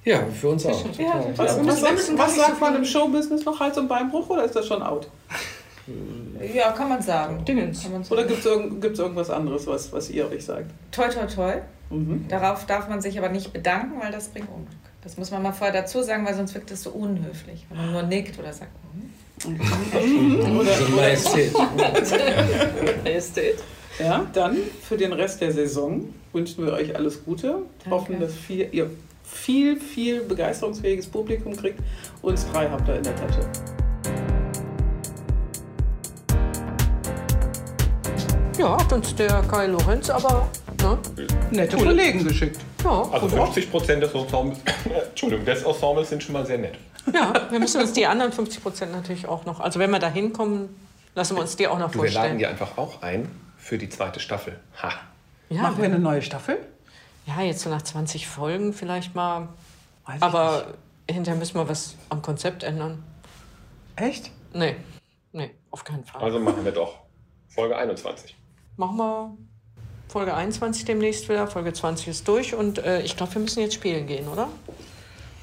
[0.05, 0.85] ja, für uns auch.
[0.99, 3.61] Ja, was, wir was, was, was sagt man im Showbusiness noch?
[3.61, 5.09] Hals- und Beinbruch oder ist das schon out?
[6.55, 7.45] Ja, kann man sagen.
[7.45, 7.83] Dingens.
[7.83, 8.29] Kann man Oder sagen.
[8.29, 10.71] gibt es irgend, gibt's irgendwas anderes, was, was ihr euch sagt?
[10.93, 11.55] Toi, toi, toi.
[11.91, 12.27] Mhm.
[12.29, 14.77] Darauf darf man sich aber nicht bedanken, weil das bringt Unglück.
[15.03, 17.93] Das muss man mal vorher dazu sagen, weil sonst wirkt es so unhöflich, wenn man
[17.93, 18.71] nur nickt oder sagt.
[18.93, 19.11] hm.
[19.43, 21.53] So Majestät.
[23.05, 23.57] Majestät.
[23.99, 27.63] Ja, dann für den Rest der Saison wünschen wir euch alles Gute.
[27.91, 28.89] Hoffen, dass viel, ihr
[29.25, 31.81] viel, viel begeisterungsfähiges Publikum kriegt.
[32.23, 33.41] Uns drei habt ihr in der Tasche.
[38.59, 40.49] Ja, hat uns der Kai Lorenz aber,
[40.81, 40.99] ne?
[41.51, 42.61] Nette Kollegen geschickt.
[42.85, 44.59] Ja, Also 50 Prozent des Ensembles,
[45.09, 46.75] Entschuldigung, des Ensembles sind schon mal sehr nett.
[47.13, 50.09] ja, wir müssen uns die anderen 50 Prozent natürlich auch noch, also wenn wir da
[50.09, 50.69] hinkommen,
[51.15, 52.39] lassen wir uns die auch noch Du, wir laden vorstellen.
[52.39, 54.59] die einfach auch ein für die zweite Staffel.
[54.83, 54.91] Ha.
[55.49, 56.59] Ja, Machen wir eine neue Staffel?
[57.27, 59.49] ja, jetzt so nach 20 Folgen vielleicht mal.
[60.07, 60.75] Weiß ich Aber
[61.09, 63.03] hinterher müssen wir was am Konzept ändern.
[63.97, 64.31] Echt?
[64.53, 64.77] Nee,
[65.33, 66.21] nee, auf keinen Fall.
[66.23, 66.99] Also machen wir doch
[67.49, 68.37] Folge 21.
[68.83, 69.37] Machen wir
[70.09, 71.47] Folge 21 demnächst wieder.
[71.47, 74.49] Folge 20 ist durch und äh, ich glaube, wir müssen jetzt spielen gehen, oder?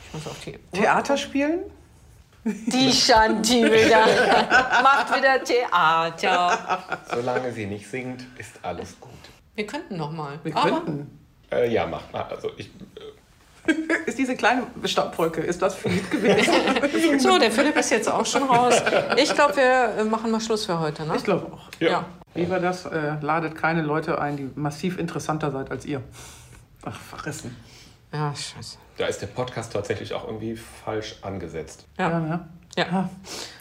[0.06, 1.62] Ich muss auf die Theater spielen?
[2.44, 4.06] Die Shanti wieder.
[4.84, 6.84] Macht wieder Theater.
[7.10, 9.12] Solange sie nicht singt, ist alles gut.
[9.56, 10.38] Wir könnten noch mal.
[10.44, 11.20] Wir Aber könnten.
[11.50, 12.24] Äh, ja, macht mal.
[12.24, 13.72] Also ich, äh,
[14.06, 17.20] Ist diese kleine Staubwolke, ist das Philipp gewesen?
[17.20, 18.84] so, der Philipp ist jetzt auch schon raus.
[19.16, 21.16] Ich glaube, wir äh, machen mal Schluss für heute, ne?
[21.16, 21.70] ich glaube auch.
[21.80, 22.04] ja.
[22.36, 22.86] Wie war das?
[22.86, 26.02] Äh, ladet keine Leute ein, die massiv interessanter seid als ihr.
[26.86, 27.56] Ach, verrissen.
[28.14, 28.78] Ja, scheiße.
[28.98, 31.86] Da ist der Podcast tatsächlich auch irgendwie falsch angesetzt.
[31.98, 32.48] Ja, Ja, ne?
[32.78, 32.86] ja.
[32.92, 33.10] Ah,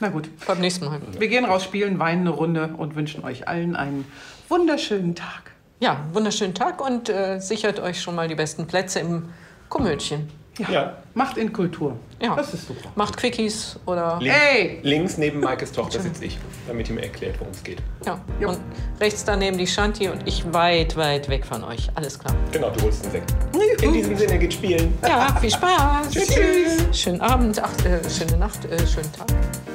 [0.01, 0.29] Na gut.
[0.47, 1.01] beim nächsten Mal.
[1.19, 4.05] Wir gehen raus, spielen, weinen eine Runde und wünschen euch allen einen
[4.49, 5.53] wunderschönen Tag.
[5.81, 9.29] Ja, wunderschönen Tag und äh, sichert euch schon mal die besten Plätze im
[9.69, 10.29] Komödchen.
[10.59, 10.97] Ja.
[11.15, 11.97] Macht in Kultur.
[12.21, 12.35] Ja.
[12.35, 12.91] Das ist super.
[12.97, 14.19] Macht Quickies oder.
[14.21, 14.79] Links, Ey!
[14.83, 17.79] links neben Maikes Tochter sitze ich, damit ihr mir erklärt, worum es geht.
[18.05, 18.21] Ja.
[18.41, 18.51] Jo.
[18.51, 18.59] Und
[19.01, 21.89] rechts daneben die Shanti und ich weit, weit weg von euch.
[21.95, 22.35] Alles klar.
[22.53, 23.35] Genau, du holst den Sekt.
[23.83, 24.95] In diesem Sinne, geht spielen.
[25.03, 26.11] Ja, viel Spaß.
[26.11, 26.99] Tschüss.
[26.99, 29.29] Schönen Abend, ach, äh, schöne Nacht, äh, schönen Tag.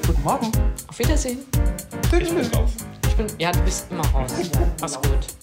[0.05, 0.51] Guten Morgen.
[0.87, 1.39] Auf Wiedersehen.
[2.19, 2.71] Ich bin raus.
[3.07, 4.33] Ich bin, ja, du bist immer raus.
[4.81, 5.42] Mach's gut.